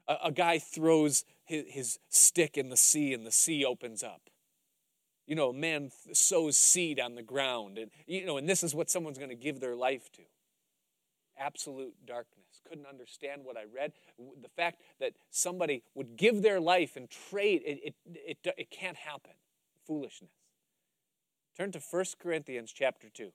[0.08, 4.30] A, a guy throws his, his stick in the sea and the sea opens up.
[5.28, 8.76] You know, a man sows seed on the ground, and you know, and this is
[8.76, 10.24] what someone's going to give their life to.
[11.38, 12.42] Absolute darkness.
[12.67, 13.93] Couldn't understand what I read.
[14.17, 18.97] The fact that somebody would give their life and trade it, it, it, it can't
[18.97, 19.34] happen.
[19.86, 20.32] Foolishness.
[21.58, 23.32] Turn to 1 Corinthians chapter 2.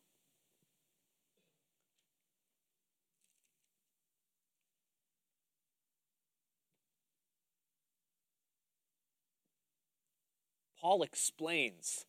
[10.81, 12.07] Paul explains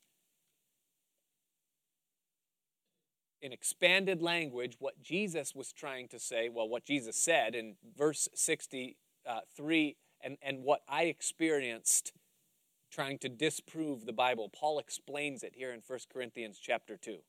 [3.41, 8.27] in expanded language what Jesus was trying to say, well, what Jesus said in verse
[8.33, 12.13] 63, and, and what I experienced
[12.91, 14.49] trying to disprove the Bible.
[14.49, 17.19] Paul explains it here in 1 Corinthians chapter 2.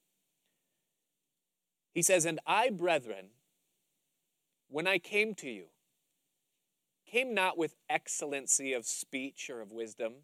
[1.92, 3.27] He says, And I, brethren,
[4.68, 5.66] when I came to you,
[7.07, 10.14] came not with excellency of speech or of wisdom,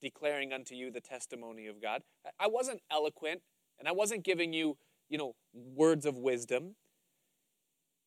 [0.00, 2.02] declaring unto you the testimony of God.
[2.38, 3.42] I wasn't eloquent,
[3.78, 4.76] and I wasn't giving you,
[5.10, 6.76] you know, words of wisdom.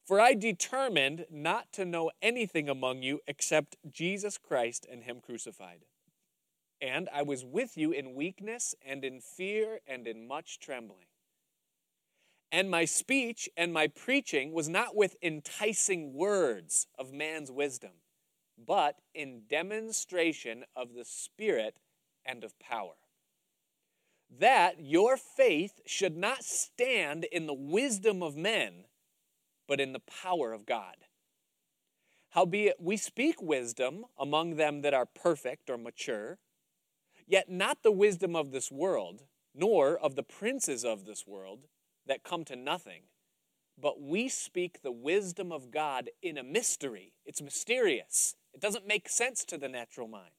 [0.08, 5.86] For I determined not to know anything among you except Jesus Christ and Him crucified.
[6.82, 11.06] And I was with you in weakness and in fear and in much trembling.
[12.52, 17.94] And my speech and my preaching was not with enticing words of man's wisdom,
[18.58, 21.80] but in demonstration of the Spirit
[22.26, 22.96] and of power.
[24.40, 28.86] That your faith should not stand in the wisdom of men,
[29.68, 30.96] but in the power of God.
[32.30, 36.40] Howbeit, we speak wisdom among them that are perfect or mature
[37.28, 41.68] Yet not the wisdom of this world, nor of the princes of this world
[42.06, 43.04] that come to nothing,
[43.80, 47.14] but we speak the wisdom of God in a mystery.
[47.26, 50.32] It's mysterious, it doesn't make sense to the natural mind.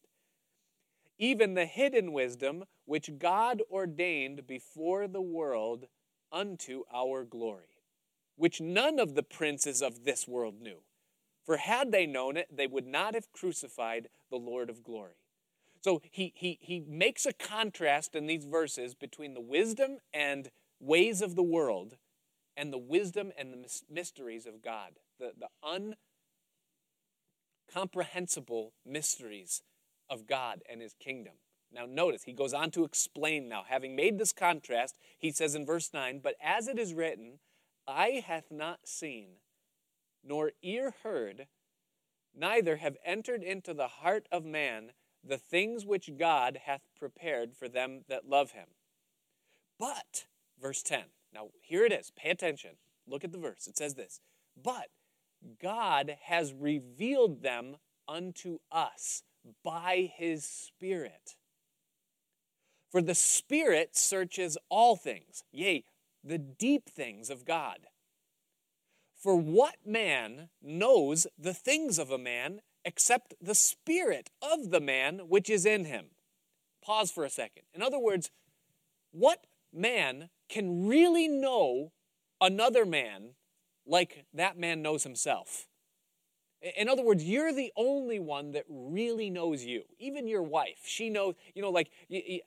[1.19, 5.87] Even the hidden wisdom which God ordained before the world
[6.33, 7.83] unto our glory,
[8.37, 10.79] which none of the princes of this world knew.
[11.45, 15.17] For had they known it, they would not have crucified the Lord of glory.
[15.83, 21.21] So he, he, he makes a contrast in these verses between the wisdom and ways
[21.21, 21.99] of the world
[22.57, 25.49] and the wisdom and the mysteries of God, the, the
[27.75, 29.63] uncomprehensible mysteries
[30.09, 31.35] of God and his kingdom.
[31.75, 33.65] Now, notice, he goes on to explain now.
[33.69, 37.41] Having made this contrast, he says in verse 9, But as it is written,
[37.87, 39.39] Eye hath not seen,
[40.23, 41.49] nor ear heard,
[42.35, 47.69] neither have entered into the heart of man the things which God hath prepared for
[47.69, 48.69] them that love him.
[49.79, 50.27] But,
[50.61, 53.67] verse 10, now here it is, pay attention, look at the verse.
[53.67, 54.21] It says this
[54.61, 54.89] But
[55.61, 59.23] God has revealed them unto us
[59.63, 61.37] by his Spirit.
[62.95, 65.83] For the Spirit searches all things, yea,
[66.23, 67.89] the deep things of God.
[69.17, 75.23] For what man knows the things of a man except the spirit of the man
[75.27, 76.11] which is in him.
[76.85, 77.65] Pause for a second.
[77.75, 78.31] In other words,
[79.11, 81.91] what man can really know
[82.41, 83.31] another man
[83.85, 85.67] like that man knows himself?
[86.77, 89.83] In other words, you're the only one that really knows you.
[89.99, 91.91] Even your wife, she knows, you know, like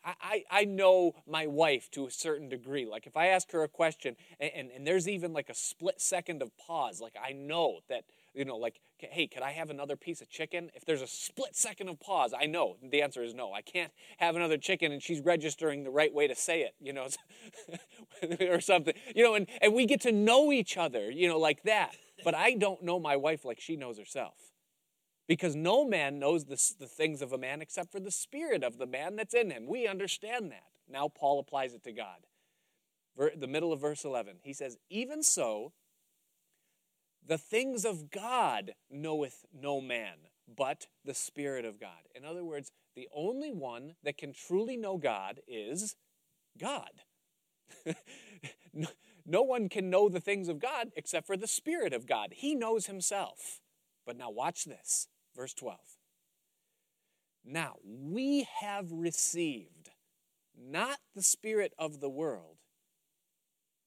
[0.04, 2.86] I, I know my wife to a certain degree.
[2.86, 6.02] Like if I ask her a question and, and, and there's even like a split
[6.02, 8.06] second of pause, like I know that
[8.38, 10.70] you know, like, hey, could I have another piece of chicken?
[10.76, 13.52] If there's a split second of pause, I know the answer is no.
[13.52, 16.94] I can't have another chicken, and she's registering the right way to say it, you
[16.94, 17.08] know,
[18.42, 21.64] or something, you know, and, and we get to know each other, you know, like
[21.64, 21.96] that.
[22.24, 24.52] But I don't know my wife like she knows herself.
[25.28, 28.78] Because no man knows the, the things of a man except for the spirit of
[28.78, 29.68] the man that's in him.
[29.68, 30.64] We understand that.
[30.90, 32.26] Now Paul applies it to God.
[33.36, 35.74] The middle of verse 11, he says, Even so,
[37.26, 40.16] the things of God knoweth no man,
[40.48, 42.08] but the Spirit of God.
[42.16, 45.96] In other words, the only one that can truly know God is
[46.58, 46.92] God.
[49.28, 52.30] no, one can know the things of God except for the Spirit of God.
[52.32, 53.60] He knows himself.
[54.06, 55.08] But now, watch this.
[55.36, 55.78] Verse 12.
[57.46, 59.90] Now, we have received
[60.58, 62.58] not the Spirit of the world,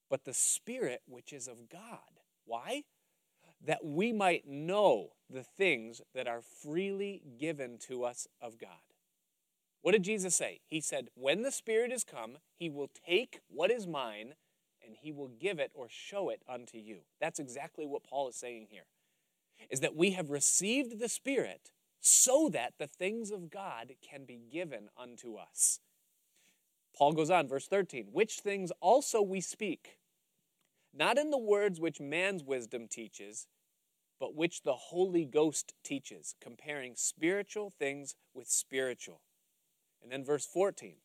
[0.09, 2.21] but the Spirit which is of God.
[2.45, 2.85] Why?
[3.65, 8.71] that we might know the things that are freely given to us of God.
[9.83, 10.61] What did Jesus say?
[10.67, 14.35] He said, When the Spirit is come, he will take what is mine
[14.91, 17.03] and he will give it or show it unto you.
[17.21, 18.87] That's exactly what Paul is saying here.
[19.71, 24.41] Is that we have received the Spirit so that the things of God can be
[24.51, 25.79] given unto us.
[26.97, 29.99] Paul goes on, verse 13, which things also we speak,
[30.93, 33.47] not in the words which man's wisdom teaches,
[34.19, 39.21] but which the Holy Ghost teaches, comparing spiritual things with spiritual.
[40.03, 40.97] And then verse 14,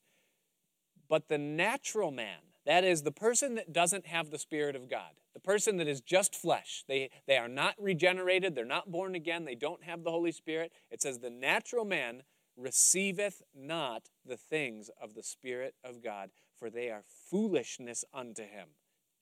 [1.08, 5.12] but the natural man, that is, the person that doesn't have the Spirit of God,
[5.34, 9.46] the person that is just flesh, they, they are not regenerated, they're not born again,
[9.46, 10.72] they don't have the Holy Spirit.
[10.90, 12.24] It says, the natural man
[12.58, 18.70] receiveth not the things of the Spirit of God, for they are foolishness unto him.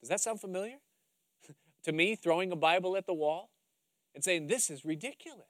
[0.01, 0.77] Does that sound familiar?
[1.83, 3.49] to me, throwing a Bible at the wall
[4.13, 5.47] and saying, This is ridiculous.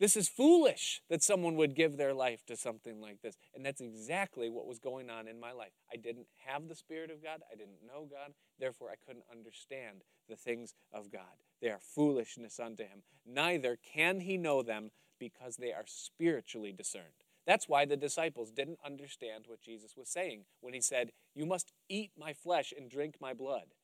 [0.00, 3.36] This is foolish that someone would give their life to something like this.
[3.54, 5.72] And that's exactly what was going on in my life.
[5.92, 10.00] I didn't have the Spirit of God, I didn't know God, therefore I couldn't understand
[10.26, 11.44] the things of God.
[11.60, 13.02] They are foolishness unto him.
[13.26, 17.04] Neither can he know them because they are spiritually discerned.
[17.46, 21.72] That's why the disciples didn't understand what Jesus was saying when he said, You must
[21.90, 23.74] eat my flesh and drink my blood.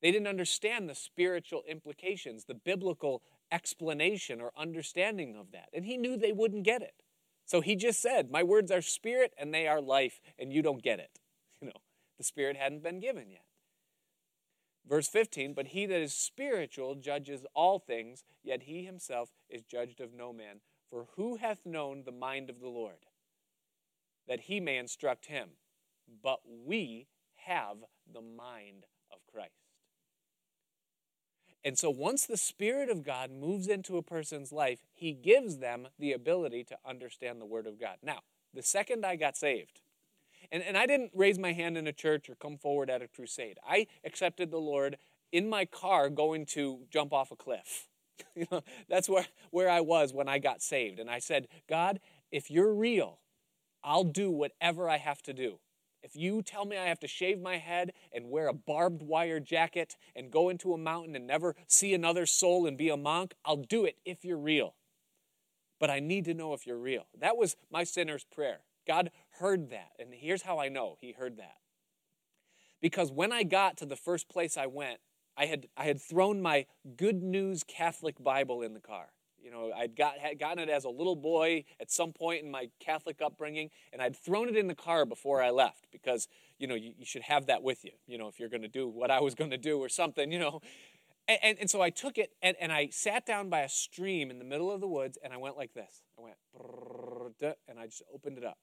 [0.00, 5.68] They didn't understand the spiritual implications, the biblical explanation or understanding of that.
[5.72, 7.02] And he knew they wouldn't get it.
[7.44, 10.82] So he just said, My words are spirit and they are life, and you don't
[10.82, 11.10] get it.
[11.62, 11.82] You know,
[12.16, 13.44] the spirit hadn't been given yet.
[14.88, 20.00] Verse 15, but he that is spiritual judges all things, yet he himself is judged
[20.00, 20.60] of no man.
[20.88, 23.06] For who hath known the mind of the Lord?
[24.26, 25.50] That he may instruct him.
[26.22, 27.06] But we
[27.46, 27.76] have
[28.12, 29.59] the mind of Christ.
[31.64, 35.88] And so once the Spirit of God moves into a person's life, he gives them
[35.98, 37.96] the ability to understand the Word of God.
[38.02, 38.20] Now,
[38.54, 39.82] the second I got saved,
[40.50, 43.08] and, and I didn't raise my hand in a church or come forward at a
[43.08, 44.96] crusade, I accepted the Lord
[45.32, 47.88] in my car going to jump off a cliff.
[48.34, 50.98] you know, that's where, where I was when I got saved.
[50.98, 52.00] And I said, God,
[52.32, 53.18] if you're real,
[53.84, 55.58] I'll do whatever I have to do.
[56.02, 59.40] If you tell me I have to shave my head and wear a barbed wire
[59.40, 63.34] jacket and go into a mountain and never see another soul and be a monk,
[63.44, 64.74] I'll do it if you're real.
[65.78, 67.06] But I need to know if you're real.
[67.18, 68.60] That was my sinner's prayer.
[68.86, 69.92] God heard that.
[69.98, 71.56] And here's how I know He heard that.
[72.80, 75.00] Because when I got to the first place I went,
[75.36, 79.08] I had, I had thrown my Good News Catholic Bible in the car.
[79.42, 82.50] You know, I'd got, had gotten it as a little boy at some point in
[82.50, 86.66] my Catholic upbringing, and I'd thrown it in the car before I left because, you
[86.66, 88.88] know, you, you should have that with you, you know, if you're going to do
[88.88, 90.60] what I was going to do or something, you know.
[91.28, 94.30] And, and, and, so I took it and, and I sat down by a stream
[94.30, 96.02] in the middle of the woods and I went like this.
[96.18, 96.36] I went,
[97.68, 98.58] and I just opened it up.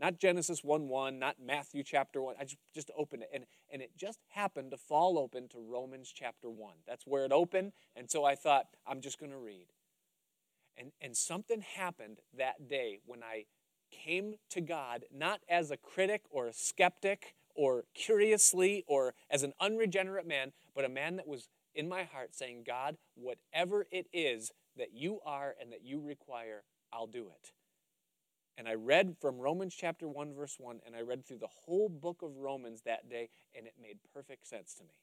[0.00, 2.34] Not Genesis 1 1, not Matthew chapter 1.
[2.38, 3.30] I just, just opened it.
[3.32, 6.74] And, and it just happened to fall open to Romans chapter 1.
[6.86, 7.72] That's where it opened.
[7.94, 9.66] And so I thought, I'm just going to read.
[10.76, 13.44] And, and something happened that day when I
[13.90, 19.52] came to God, not as a critic or a skeptic or curiously or as an
[19.60, 24.50] unregenerate man, but a man that was in my heart saying, God, whatever it is
[24.76, 27.52] that you are and that you require, I'll do it.
[28.56, 31.88] And I read from Romans chapter 1, verse 1, and I read through the whole
[31.88, 35.00] book of Romans that day, and it made perfect sense to me.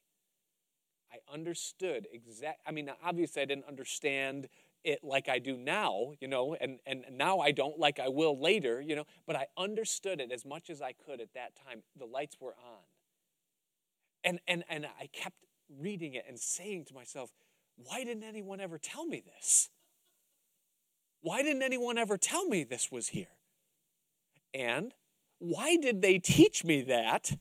[1.12, 2.60] I understood exact.
[2.64, 4.48] I mean, obviously, I didn't understand
[4.84, 8.40] it like I do now, you know, and, and now I don't like I will
[8.40, 11.82] later, you know, but I understood it as much as I could at that time.
[11.98, 12.82] The lights were on.
[14.24, 15.36] And, and, and I kept
[15.78, 17.30] reading it and saying to myself,
[17.76, 19.70] why didn't anyone ever tell me this?
[21.22, 23.26] Why didn't anyone ever tell me this was here?
[24.54, 24.94] And
[25.38, 27.36] why did they teach me that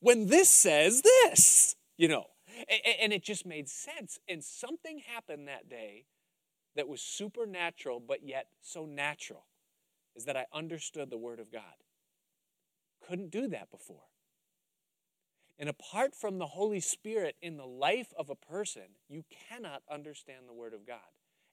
[0.00, 1.76] when this says this?
[1.96, 2.26] You know,
[3.00, 4.18] and it just made sense.
[4.28, 6.04] And something happened that day
[6.76, 9.46] that was supernatural, but yet so natural,
[10.14, 11.62] is that I understood the Word of God.
[13.06, 14.04] Couldn't do that before.
[15.58, 20.46] And apart from the Holy Spirit in the life of a person, you cannot understand
[20.46, 20.98] the Word of God.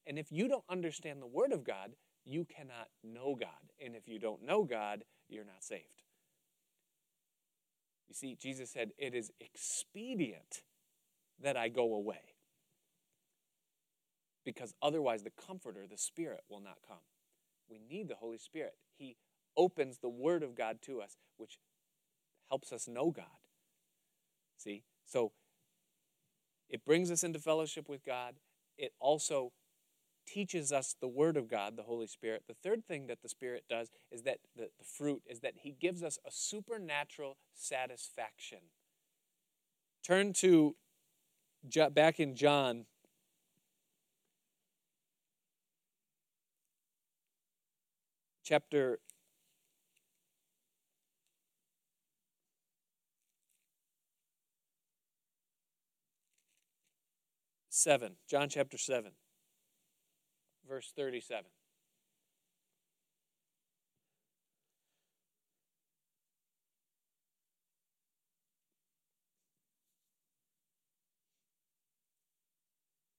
[0.05, 1.91] And if you don't understand the Word of God,
[2.25, 3.49] you cannot know God.
[3.83, 6.03] And if you don't know God, you're not saved.
[8.09, 10.63] You see, Jesus said, It is expedient
[11.41, 12.32] that I go away
[14.45, 16.97] because otherwise the Comforter, the Spirit, will not come.
[17.69, 18.75] We need the Holy Spirit.
[18.97, 19.15] He
[19.55, 21.59] opens the Word of God to us, which
[22.49, 23.25] helps us know God.
[24.57, 24.83] See?
[25.05, 25.31] So
[26.69, 28.35] it brings us into fellowship with God.
[28.77, 29.51] It also
[30.25, 32.43] teaches us the Word of God, the Holy Spirit.
[32.47, 35.75] The third thing that the Spirit does is that the, the fruit is that He
[35.79, 38.59] gives us a supernatural satisfaction.
[40.05, 40.75] Turn to
[41.91, 42.85] back in John.
[48.43, 48.99] Chapter
[57.69, 59.11] 7, John chapter 7,
[60.67, 61.45] verse 37.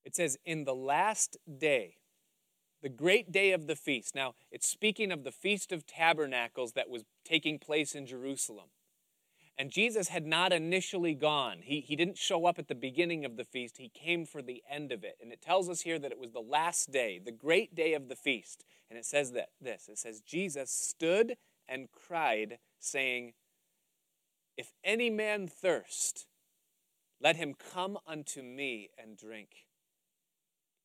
[0.05, 1.97] It says, In the last day,
[2.85, 4.15] the great day of the feast.
[4.15, 8.67] Now, it's speaking of the Feast of Tabernacles that was taking place in Jerusalem.
[9.57, 11.61] And Jesus had not initially gone.
[11.63, 14.63] He, he didn't show up at the beginning of the feast, he came for the
[14.71, 15.17] end of it.
[15.23, 18.09] And it tells us here that it was the last day, the great day of
[18.09, 18.67] the feast.
[18.91, 23.33] And it says that this it says, Jesus stood and cried, saying,
[24.59, 26.27] If any man thirst,
[27.19, 29.65] let him come unto me and drink.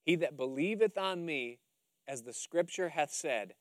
[0.06, 1.60] He that believeth on me,
[2.10, 3.53] as the scripture hath said,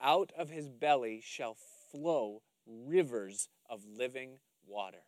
[0.00, 1.56] out of his belly shall
[1.92, 5.04] flow rivers of living water.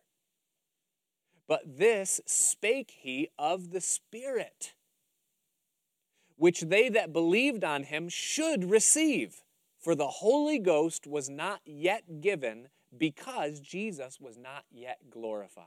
[1.49, 4.75] But this spake he of the Spirit,
[6.37, 9.43] which they that believed on him should receive.
[9.79, 15.67] For the Holy Ghost was not yet given because Jesus was not yet glorified.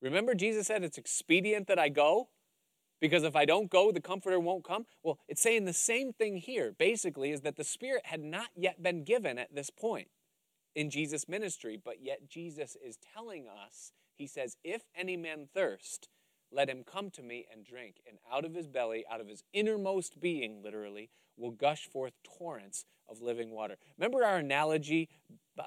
[0.00, 2.28] Remember, Jesus said, It's expedient that I go,
[3.00, 4.86] because if I don't go, the Comforter won't come.
[5.02, 8.82] Well, it's saying the same thing here, basically, is that the Spirit had not yet
[8.82, 10.08] been given at this point
[10.74, 16.08] in Jesus' ministry, but yet Jesus is telling us, He says, If any man thirst,
[16.52, 17.96] let him come to me and drink.
[18.08, 22.84] And out of his belly, out of his innermost being, literally, will gush forth torrents
[23.08, 23.76] of living water.
[23.98, 25.08] Remember our analogy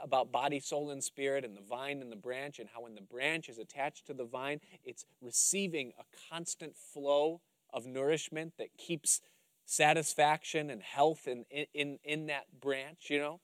[0.04, 3.02] about body, soul, and spirit, and the vine and the branch, and how when the
[3.02, 9.22] branch is attached to the vine, it's receiving a constant flow of nourishment that keeps
[9.66, 13.40] satisfaction and health in, in, in that branch, you know?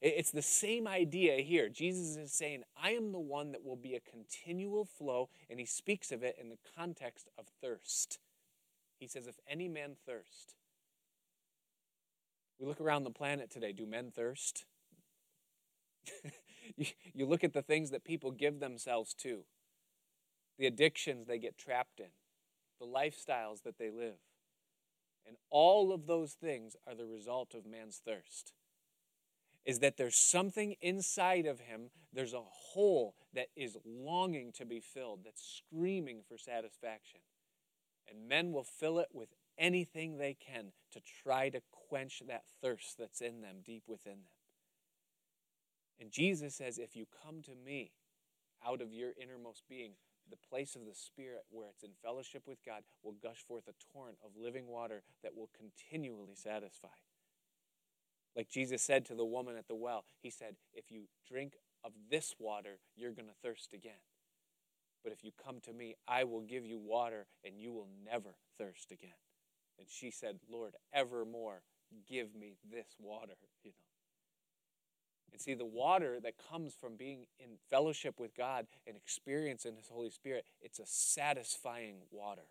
[0.00, 1.68] It's the same idea here.
[1.68, 5.64] Jesus is saying, I am the one that will be a continual flow, and he
[5.64, 8.18] speaks of it in the context of thirst.
[8.98, 10.56] He says, If any man thirst,
[12.58, 14.66] we look around the planet today, do men thirst?
[17.14, 19.44] you, look at the things that people give themselves to,
[20.58, 22.10] the addictions they get trapped in,
[22.80, 24.18] the lifestyles that they live.
[25.26, 28.52] And all of those things are the result of man's thirst
[29.64, 34.80] is that there's something inside of him, there's a hole that is longing to be
[34.80, 37.20] filled, that's screaming for satisfaction.
[38.08, 42.98] And men will fill it with anything they can to try to quench that thirst
[42.98, 44.43] that's in them, deep within them.
[46.00, 47.92] And Jesus says, If you come to me
[48.66, 49.92] out of your innermost being,
[50.30, 53.92] the place of the Spirit where it's in fellowship with God will gush forth a
[53.92, 56.88] torrent of living water that will continually satisfy.
[58.34, 61.92] Like Jesus said to the woman at the well, He said, If you drink of
[62.10, 64.00] this water, you're going to thirst again.
[65.02, 68.36] But if you come to me, I will give you water and you will never
[68.58, 69.20] thirst again.
[69.78, 71.62] And she said, Lord, evermore
[72.08, 73.93] give me this water, you know.
[75.34, 79.88] And see, the water that comes from being in fellowship with God and experiencing His
[79.88, 82.44] Holy Spirit, it's a satisfying water.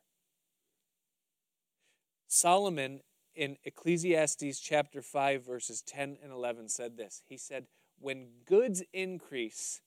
[2.28, 3.00] Solomon
[3.34, 7.22] in Ecclesiastes chapter 5, verses 10 and 11 said this.
[7.26, 7.68] He said,
[8.00, 9.80] When goods increase,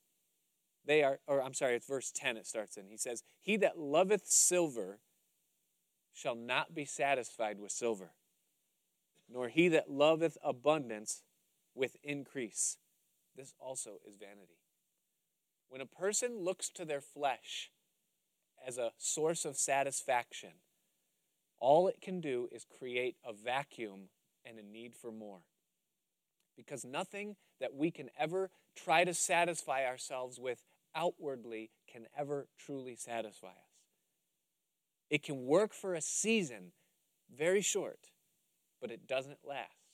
[0.87, 2.87] they are, or I'm sorry, it's verse 10 it starts in.
[2.89, 5.01] He says, He that loveth silver
[6.15, 8.13] shall not be satisfied with silver,
[9.31, 11.25] nor he that loveth abundance
[11.75, 12.79] with increase.
[13.37, 14.59] This also is vanity.
[15.69, 17.71] When a person looks to their flesh
[18.67, 20.53] as a source of satisfaction,
[21.59, 24.09] all it can do is create a vacuum
[24.45, 25.41] and a need for more.
[26.57, 30.63] Because nothing that we can ever try to satisfy ourselves with
[30.95, 33.77] outwardly can ever truly satisfy us.
[35.11, 36.73] It can work for a season,
[37.35, 38.11] very short,
[38.81, 39.86] but it doesn't last.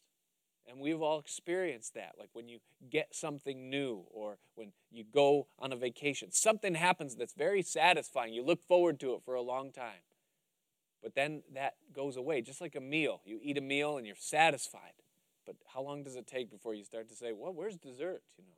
[0.68, 2.12] And we've all experienced that.
[2.18, 2.58] Like when you
[2.88, 8.32] get something new or when you go on a vacation, something happens that's very satisfying.
[8.32, 10.04] You look forward to it for a long time.
[11.02, 13.20] But then that goes away, just like a meal.
[13.24, 14.92] You eat a meal and you're satisfied.
[15.44, 18.22] But how long does it take before you start to say, well, where's dessert?
[18.38, 18.56] You know,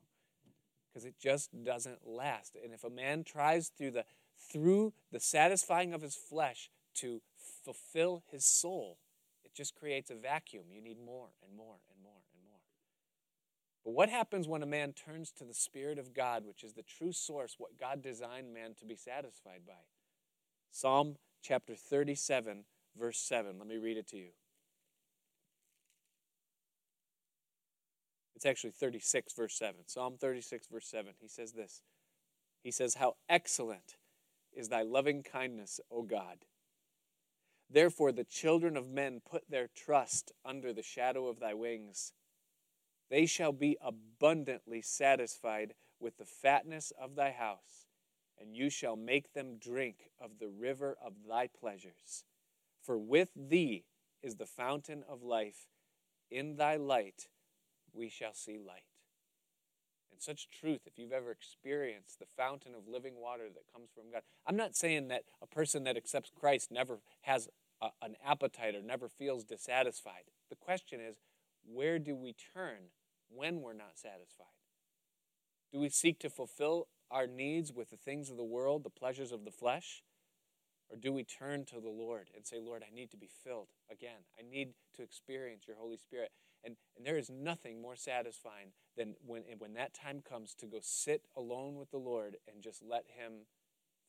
[0.93, 2.55] because it just doesn't last.
[2.63, 4.05] And if a man tries through the
[4.51, 7.21] through the satisfying of his flesh to
[7.63, 8.99] fulfill his soul,
[9.43, 10.65] it just creates a vacuum.
[10.71, 11.94] You need more and more and.
[13.85, 16.81] But what happens when a man turns to the Spirit of God, which is the
[16.81, 19.73] true source, what God designed man to be satisfied by?
[20.71, 22.65] Psalm chapter 37,
[22.97, 23.59] verse 7.
[23.59, 24.29] Let me read it to you.
[28.35, 29.75] It's actually 36, verse 7.
[29.85, 31.13] Psalm 36, verse 7.
[31.21, 31.83] He says this
[32.63, 33.97] He says, How excellent
[34.51, 36.39] is thy loving kindness, O God.
[37.69, 42.13] Therefore, the children of men put their trust under the shadow of thy wings.
[43.09, 47.87] They shall be abundantly satisfied with the fatness of thy house,
[48.39, 52.25] and you shall make them drink of the river of thy pleasures.
[52.81, 53.85] For with thee
[54.21, 55.67] is the fountain of life.
[56.31, 57.27] In thy light
[57.93, 58.83] we shall see light.
[60.11, 64.11] And such truth, if you've ever experienced the fountain of living water that comes from
[64.11, 64.21] God.
[64.47, 67.49] I'm not saying that a person that accepts Christ never has
[67.81, 70.23] a, an appetite or never feels dissatisfied.
[70.49, 71.17] The question is,
[71.65, 72.91] where do we turn
[73.29, 74.47] when we're not satisfied?
[75.71, 79.31] Do we seek to fulfill our needs with the things of the world, the pleasures
[79.31, 80.03] of the flesh?
[80.89, 83.69] Or do we turn to the Lord and say, Lord, I need to be filled
[83.91, 84.25] again?
[84.39, 86.31] I need to experience your Holy Spirit.
[86.63, 90.79] And, and there is nothing more satisfying than when, when that time comes to go
[90.81, 93.47] sit alone with the Lord and just let Him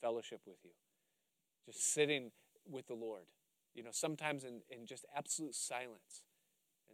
[0.00, 0.70] fellowship with you.
[1.64, 2.30] Just sitting
[2.68, 3.24] with the Lord.
[3.74, 6.22] You know, sometimes in, in just absolute silence.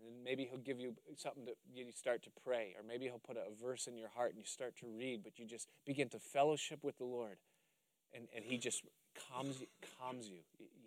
[0.05, 3.37] And maybe he'll give you something that you start to pray, or maybe he'll put
[3.37, 6.19] a verse in your heart and you start to read, but you just begin to
[6.19, 7.39] fellowship with the Lord.
[8.15, 8.83] And, and he just
[9.31, 9.67] calms you,
[9.99, 10.39] calms you.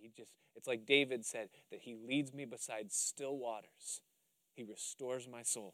[0.02, 4.02] He just, it's like David said that he leads me beside still waters.
[4.54, 5.74] He restores my soul.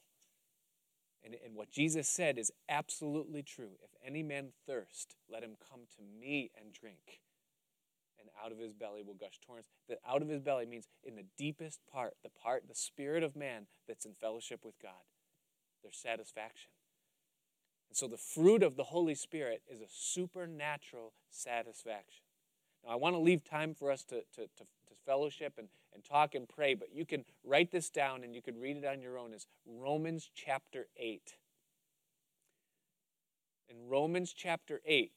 [1.24, 3.72] And, and what Jesus said is absolutely true.
[3.84, 7.22] If any man thirst, let him come to me and drink.
[8.22, 9.68] And out of his belly will gush torrents.
[9.90, 13.36] That out of his belly means in the deepest part, the part, the spirit of
[13.36, 15.04] man that's in fellowship with God,
[15.82, 16.72] there's satisfaction.
[17.90, 22.24] And so the fruit of the Holy Spirit is a supernatural satisfaction.
[22.86, 24.66] Now, I want to leave time for us to, to, to, to,
[25.06, 28.60] fellowship and, and talk and pray, but you can write this down and you can
[28.60, 29.34] read it on your own.
[29.34, 31.34] It's Romans chapter 8.
[33.68, 35.12] In Romans chapter 8,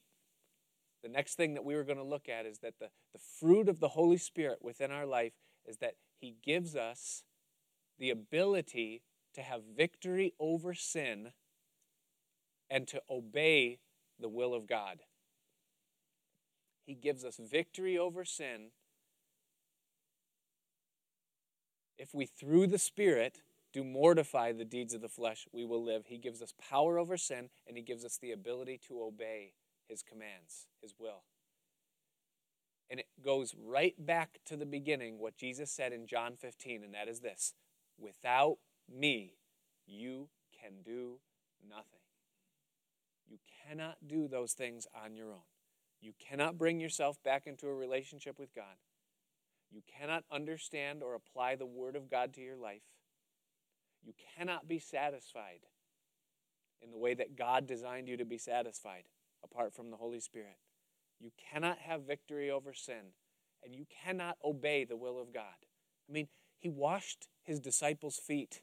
[1.04, 3.68] the next thing that we were going to look at is that the, the fruit
[3.68, 5.34] of the Holy Spirit within our life
[5.66, 7.24] is that He gives us
[7.98, 9.02] the ability
[9.34, 11.32] to have victory over sin
[12.70, 13.80] and to obey
[14.18, 15.00] the will of God.
[16.86, 18.70] He gives us victory over sin.
[21.98, 23.42] If we, through the Spirit,
[23.74, 26.06] do mortify the deeds of the flesh, we will live.
[26.06, 29.52] He gives us power over sin, and He gives us the ability to obey
[29.88, 31.24] His commands, His will.
[32.90, 36.94] And it goes right back to the beginning, what Jesus said in John 15, and
[36.94, 37.54] that is this
[37.98, 38.58] Without
[38.92, 39.34] me,
[39.86, 40.28] you
[40.60, 41.18] can do
[41.66, 42.00] nothing.
[43.26, 45.48] You cannot do those things on your own.
[46.00, 48.76] You cannot bring yourself back into a relationship with God.
[49.70, 52.82] You cannot understand or apply the Word of God to your life.
[54.04, 55.60] You cannot be satisfied
[56.82, 59.04] in the way that God designed you to be satisfied
[59.44, 60.56] apart from the Holy Spirit.
[61.20, 63.12] You cannot have victory over sin,
[63.62, 65.66] and you cannot obey the will of God.
[66.08, 66.28] I mean,
[66.58, 68.62] He washed His disciples' feet.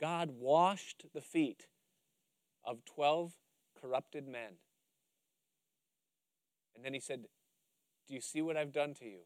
[0.00, 1.66] God washed the feet
[2.64, 3.32] of 12
[3.80, 4.58] corrupted men.
[6.74, 7.24] And then he said,
[8.06, 9.20] Do you see what I've done to you?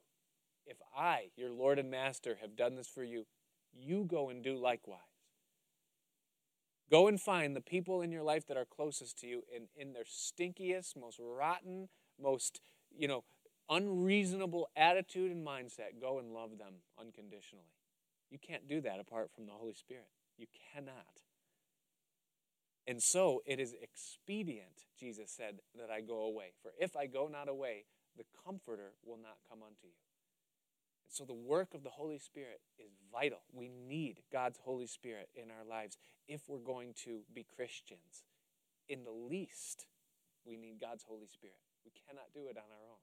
[0.67, 3.27] If I, your Lord and Master, have done this for you,
[3.73, 5.01] you go and do likewise.
[6.93, 9.95] Go and find the people in your life that are closest to you in, in
[9.95, 11.89] their stinkiest, most rotten,
[12.21, 12.61] most,
[12.95, 13.25] you know,
[13.71, 15.99] unreasonable attitude and mindset.
[15.99, 17.65] Go and love them unconditionally.
[18.31, 20.09] You can't do that apart from the Holy Spirit.
[20.37, 21.23] You cannot.
[22.87, 26.53] And so it is expedient, Jesus said, that I go away.
[26.61, 27.87] For if I go not away,
[28.19, 30.12] the Comforter will not come unto you.
[31.13, 33.41] So the work of the Holy Spirit is vital.
[33.53, 38.25] We need God's Holy Spirit in our lives if we're going to be Christians.
[38.89, 39.87] In the least,
[40.47, 41.59] we need God's Holy Spirit.
[41.85, 43.03] We cannot do it on our own.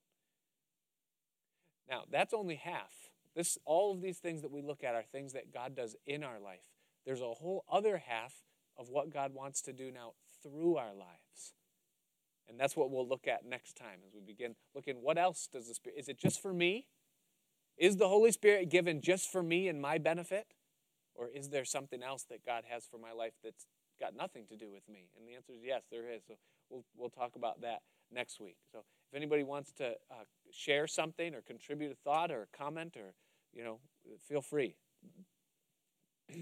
[1.88, 3.12] Now, that's only half.
[3.36, 6.24] This, all of these things that we look at are things that God does in
[6.24, 6.66] our life.
[7.05, 8.34] There's a whole other half
[8.76, 11.53] of what God wants to do now through our lives.
[12.47, 15.68] And that's what we'll look at next time as we begin looking what else does
[15.68, 16.88] the Spirit is it just for me?
[17.80, 20.47] Is the Holy Spirit given just for me and my benefit?
[21.15, 23.65] Or is there something else that God has for my life that's
[23.99, 25.09] got nothing to do with me?
[25.17, 26.21] And the answer is yes, there is.
[26.27, 26.36] So
[26.69, 28.57] we'll, we'll talk about that next week.
[28.71, 32.95] So if anybody wants to uh, share something or contribute a thought or a comment
[32.97, 33.13] or,
[33.53, 33.80] you know,
[34.27, 34.75] feel free.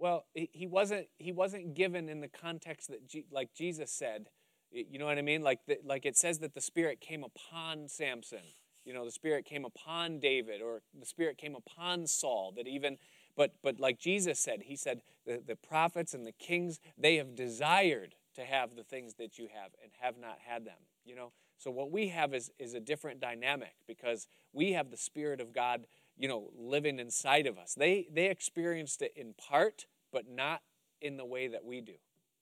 [0.00, 4.30] Well, he wasn't he wasn't given in the context that G, like Jesus said.
[4.72, 5.42] You know what I mean?
[5.42, 8.54] Like the, like it says that the Spirit came upon Samson.
[8.86, 12.52] You know, the Spirit came upon David, or the Spirit came upon Saul.
[12.56, 12.96] That even,
[13.36, 17.34] but but like Jesus said, he said the, the prophets and the kings they have
[17.34, 20.78] desired to have the things that you have and have not had them.
[21.04, 24.96] You know, so what we have is is a different dynamic because we have the
[24.96, 25.86] Spirit of God
[26.20, 27.74] you know, living inside of us.
[27.74, 30.60] They, they experienced it in part, but not
[31.00, 31.94] in the way that we do.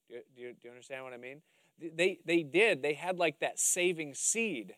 [0.08, 1.42] Do you, do do you understand what I mean?
[1.80, 2.82] They, they did.
[2.82, 4.74] They had like that saving seed,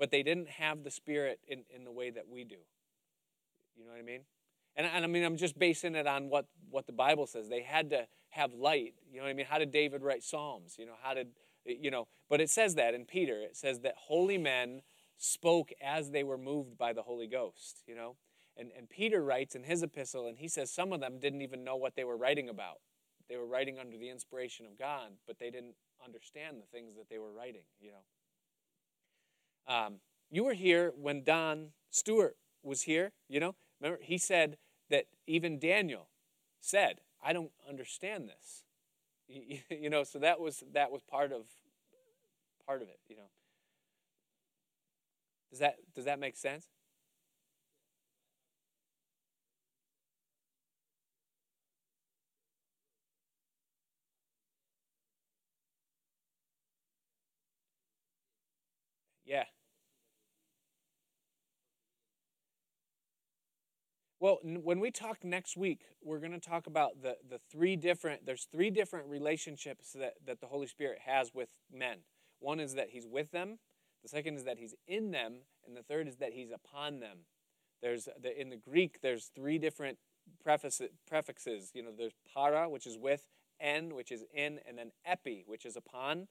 [0.00, 2.56] but they didn't have the Spirit in, in the way that we do.
[3.76, 4.22] You know what I mean?
[4.74, 7.48] And, and I mean, I'm just basing it on what, what the Bible says.
[7.48, 8.94] They had to have light.
[9.12, 9.46] You know what I mean?
[9.48, 10.74] How did David write Psalms?
[10.76, 11.28] You know, how did,
[11.64, 13.40] you know, but it says that in Peter.
[13.40, 14.82] It says that holy men
[15.18, 18.16] spoke as they were moved by the Holy Ghost, you know?
[18.60, 21.64] And, and Peter writes in his epistle, and he says some of them didn't even
[21.64, 22.80] know what they were writing about.
[23.28, 27.08] They were writing under the inspiration of God, but they didn't understand the things that
[27.08, 29.74] they were writing, you know.
[29.74, 29.94] Um,
[30.30, 33.54] you were here when Don Stewart was here, you know.
[33.80, 34.58] Remember, he said
[34.90, 36.08] that even Daniel
[36.60, 38.64] said, I don't understand this.
[39.70, 41.46] You know, so that was that was part of
[42.66, 43.30] part of it, you know.
[45.50, 46.66] Does that does that make sense?
[59.24, 59.44] Yeah.
[64.20, 68.26] Well, when we talk next week, we're going to talk about the, the three different,
[68.26, 72.00] there's three different relationships that, that the Holy Spirit has with men.
[72.38, 73.58] One is that he's with them,
[74.02, 77.20] the second is that he's in them, and the third is that he's upon them.
[77.82, 79.96] There's the, in the Greek, there's three different
[80.42, 81.70] prefixes, prefixes.
[81.74, 83.26] You know, there's para, which is with,
[83.58, 86.28] en, which is in, and then epi, which is upon.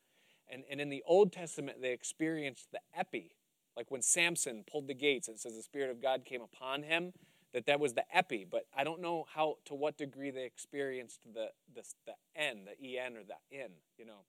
[0.48, 3.36] And, and in the Old Testament, they experienced the epi.
[3.76, 7.14] Like when Samson pulled the gates, it says the Spirit of God came upon him,
[7.54, 8.46] that that was the epi.
[8.50, 13.00] But I don't know how to what degree they experienced the, the, the en, the
[13.00, 14.26] en or the in, you know.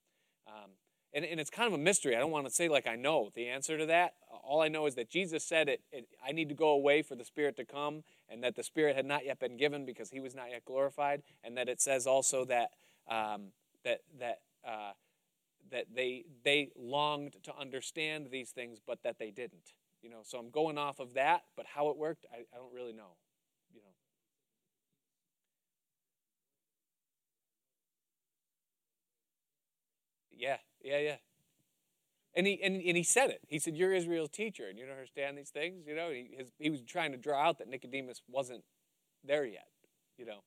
[0.47, 0.71] Um,
[1.12, 2.16] and, and it's kind of a mystery.
[2.16, 4.14] I don't want to say like I know the answer to that.
[4.45, 7.14] All I know is that Jesus said it, it, I need to go away for
[7.14, 10.21] the Spirit to come, and that the Spirit had not yet been given because he
[10.21, 12.71] was not yet glorified, and that it says also that
[13.09, 13.49] um,
[13.85, 14.93] that that uh,
[15.71, 19.73] that they they longed to understand these things, but that they didn't.
[20.03, 22.72] You know, so I'm going off of that, but how it worked, I, I don't
[22.72, 23.16] really know.
[23.74, 23.92] You know.
[30.32, 31.16] Yeah, yeah, yeah.
[32.34, 33.40] And he and, and he said it.
[33.48, 36.53] He said, "You're Israel's teacher, and you don't understand these things." You know, he his,
[36.59, 38.62] he was trying to draw out that Nicodemus wasn't
[39.24, 39.68] there yet.
[40.16, 40.40] You know.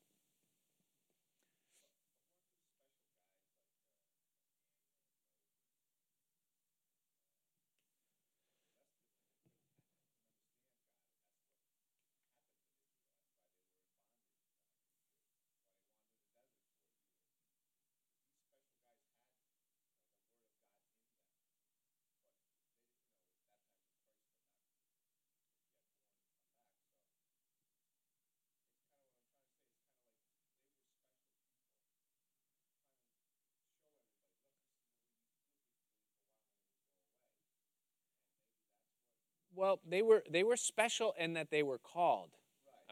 [39.55, 42.29] Well, they were they were special in that they were called,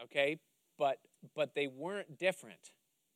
[0.04, 0.38] okay,
[0.78, 0.98] but
[1.34, 2.72] but they weren't different.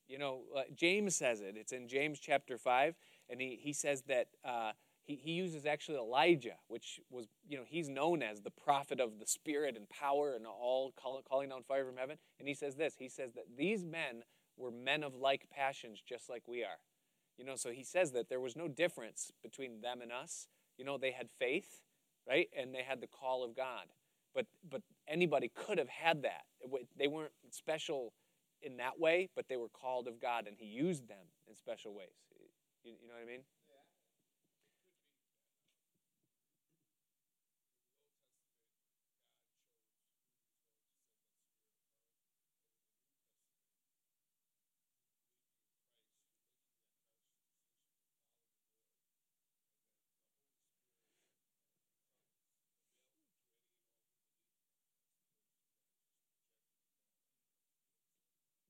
[0.08, 1.56] You know, uh, James says it.
[1.56, 2.96] It's in James chapter five,
[3.28, 4.28] and he he says that.
[4.44, 4.72] Uh,
[5.06, 9.20] he, he uses actually Elijah, which was, you know, he's known as the prophet of
[9.20, 12.18] the Spirit and power and all call, calling down fire from heaven.
[12.40, 14.24] And he says this he says that these men
[14.56, 16.80] were men of like passions, just like we are.
[17.38, 20.48] You know, so he says that there was no difference between them and us.
[20.78, 21.82] You know, they had faith,
[22.28, 22.48] right?
[22.58, 23.86] And they had the call of God.
[24.34, 26.42] But, but anybody could have had that.
[26.98, 28.12] They weren't special
[28.62, 31.94] in that way, but they were called of God, and He used them in special
[31.94, 32.08] ways.
[32.84, 33.42] You, you know what I mean?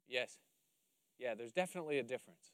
[0.08, 0.38] Yes.
[1.18, 2.52] Yeah, there's definitely a difference.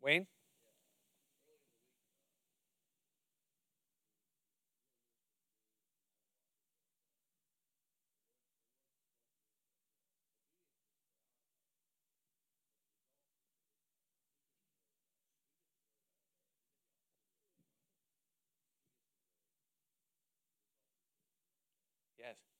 [0.00, 0.26] Wayne?
[22.28, 22.57] Yes.